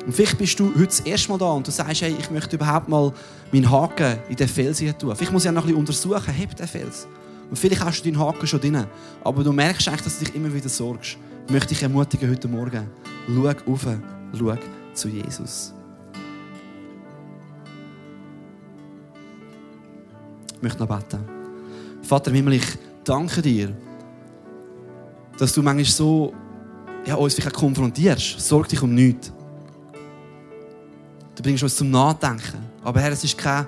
Und 0.06 0.12
vielleicht 0.12 0.38
bist 0.38 0.58
du 0.60 0.70
heute 0.74 0.86
das 0.86 1.00
erste 1.00 1.30
Mal 1.30 1.38
da 1.38 1.50
und 1.52 1.66
du 1.66 1.70
sagst, 1.70 2.02
hey, 2.02 2.14
ich 2.18 2.30
möchte 2.30 2.56
überhaupt 2.56 2.88
mal 2.88 3.12
meinen 3.52 3.70
Haken 3.70 4.18
in 4.28 4.36
den 4.36 4.48
Fels 4.48 4.78
hier 4.78 4.96
tun. 4.96 5.14
Vielleicht 5.16 5.32
muss 5.32 5.42
ich 5.42 5.46
ja 5.46 5.52
noch 5.52 5.62
ein 5.62 5.68
bisschen 5.68 5.80
untersuchen, 5.80 6.32
hebt 6.32 6.58
der 6.58 6.68
Fels. 6.68 7.08
Und 7.54 7.60
vielleicht 7.60 7.84
hast 7.84 8.00
du 8.00 8.10
deinen 8.10 8.18
Haken 8.18 8.48
schon 8.48 8.60
drin. 8.60 8.84
Aber 9.22 9.44
du 9.44 9.52
merkst 9.52 9.86
eigentlich, 9.86 10.02
dass 10.02 10.18
du 10.18 10.24
dich 10.24 10.34
immer 10.34 10.52
wieder 10.52 10.68
sorgst. 10.68 11.16
Ich 11.46 11.52
möchte 11.52 11.68
dich 11.68 11.84
ermutigen 11.84 12.28
heute 12.28 12.48
Morgen. 12.48 12.88
Schau 13.28 13.72
auf, 13.72 13.86
schau 14.36 14.56
zu 14.92 15.08
Jesus. 15.08 15.72
Ich 20.56 20.62
möchte 20.62 20.80
noch 20.80 20.88
beten. 20.88 21.20
Vater 22.02 22.30
im 22.32 22.34
Himmel, 22.34 22.54
ich 22.54 22.66
danke 23.04 23.40
dir, 23.40 23.72
dass 25.38 25.52
du 25.52 25.62
manchmal 25.62 25.84
so 25.84 26.34
ja, 27.06 27.14
uns 27.14 27.34
vielleicht 27.34 27.54
konfrontierst. 27.54 28.40
Sorg 28.40 28.68
dich 28.68 28.82
um 28.82 28.92
nichts. 28.92 29.32
Du 31.36 31.42
bringst 31.44 31.62
uns 31.62 31.76
zum 31.76 31.88
Nachdenken. 31.88 32.68
Aber 32.82 33.00
Herr, 33.00 33.12
es 33.12 33.22
ist 33.22 33.38
kein, 33.38 33.64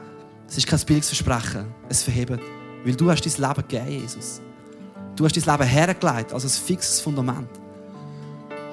es 0.48 0.58
ist 0.58 0.66
kein 0.66 0.80
billiges 0.80 1.10
Versprechen. 1.10 1.66
Es 1.88 2.02
verhebt. 2.02 2.40
Weil 2.86 2.94
du 2.94 3.10
hast 3.10 3.22
dein 3.22 3.48
Leben 3.48 3.68
gegeben, 3.68 4.00
Jesus. 4.02 4.40
Du 5.16 5.24
hast 5.24 5.36
dein 5.36 5.58
Leben 5.58 5.68
hergelegt 5.68 6.32
als 6.32 6.44
ein 6.44 6.50
fixes 6.50 7.00
Fundament. 7.00 7.48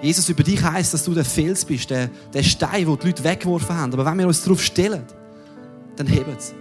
Jesus, 0.03 0.29
über 0.29 0.43
dich 0.43 0.61
heisst, 0.61 0.93
dass 0.93 1.03
du 1.03 1.15
der 1.15 1.25
Fels 1.25 1.65
bist, 1.65 1.89
der, 1.89 2.09
der 2.31 2.43
Stein, 2.43 2.85
den 2.85 2.99
die 2.99 3.07
Leute 3.07 3.23
weggeworfen 3.23 3.75
haben. 3.75 3.91
Aber 3.93 4.05
wenn 4.05 4.19
wir 4.19 4.27
uns 4.27 4.43
darauf 4.43 4.61
stellen, 4.61 5.03
dann 5.95 6.05
heben 6.05 6.35
sie. 6.37 6.53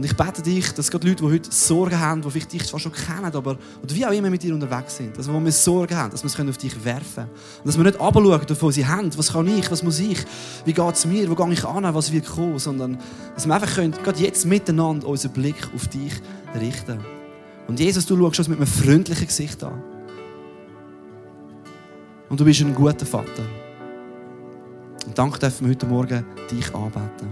Und 0.00 0.06
ich 0.06 0.16
bete 0.16 0.40
dich, 0.40 0.72
dass 0.72 0.90
gerade 0.90 1.06
Leute, 1.06 1.22
die 1.22 1.30
heute 1.30 1.52
Sorgen 1.52 2.00
haben, 2.00 2.22
die 2.22 2.30
vielleicht 2.30 2.50
dich 2.50 2.66
zwar 2.66 2.80
schon 2.80 2.90
kennen, 2.90 3.34
aber 3.34 3.58
oder 3.82 3.94
wie 3.94 4.06
auch 4.06 4.12
immer 4.12 4.30
mit 4.30 4.42
dir 4.42 4.54
unterwegs 4.54 4.96
sind, 4.96 5.14
dass 5.18 5.28
wir, 5.28 5.34
wo 5.34 5.50
Sorgen 5.50 5.94
haben, 5.94 6.10
dass 6.10 6.22
wir 6.22 6.28
es 6.28 6.48
auf 6.48 6.56
dich 6.56 6.82
werfen 6.86 7.06
können. 7.14 7.28
Und 7.58 7.66
dass 7.66 7.76
wir 7.76 7.84
nicht 7.84 8.00
abschauen 8.00 8.46
auf 8.50 8.62
unsere 8.62 8.96
Hände, 8.96 9.18
was 9.18 9.30
kann 9.30 9.46
ich, 9.46 9.70
was 9.70 9.82
muss 9.82 10.00
ich, 10.00 10.16
wie 10.64 10.72
geht 10.72 10.94
es 10.94 11.04
mir, 11.04 11.28
wo 11.28 11.34
gehe 11.34 11.52
ich 11.52 11.66
an, 11.66 11.84
was 11.94 12.12
wird 12.12 12.24
kommen, 12.24 12.58
sondern 12.58 12.96
dass 13.34 13.46
wir 13.46 13.54
einfach 13.54 13.74
können, 13.74 13.92
gerade 13.92 14.18
jetzt 14.20 14.46
miteinander 14.46 15.06
unseren 15.06 15.32
Blick 15.32 15.68
auf 15.74 15.86
dich 15.88 16.14
richten. 16.58 16.98
Und 17.68 17.78
Jesus, 17.78 18.06
du 18.06 18.16
schaust 18.16 18.38
uns 18.38 18.48
mit 18.48 18.56
einem 18.56 18.68
freundlichen 18.68 19.26
Gesicht 19.26 19.62
an. 19.62 19.82
Und 22.30 22.40
du 22.40 22.44
bist 22.46 22.62
ein 22.62 22.74
guter 22.74 23.04
Vater. 23.04 23.44
Und 25.04 25.18
danke 25.18 25.38
dürfen 25.38 25.66
wir 25.66 25.74
heute 25.74 25.84
Morgen 25.84 26.24
dich 26.50 26.74
anbeten. 26.74 27.28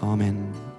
Amen. 0.00 0.71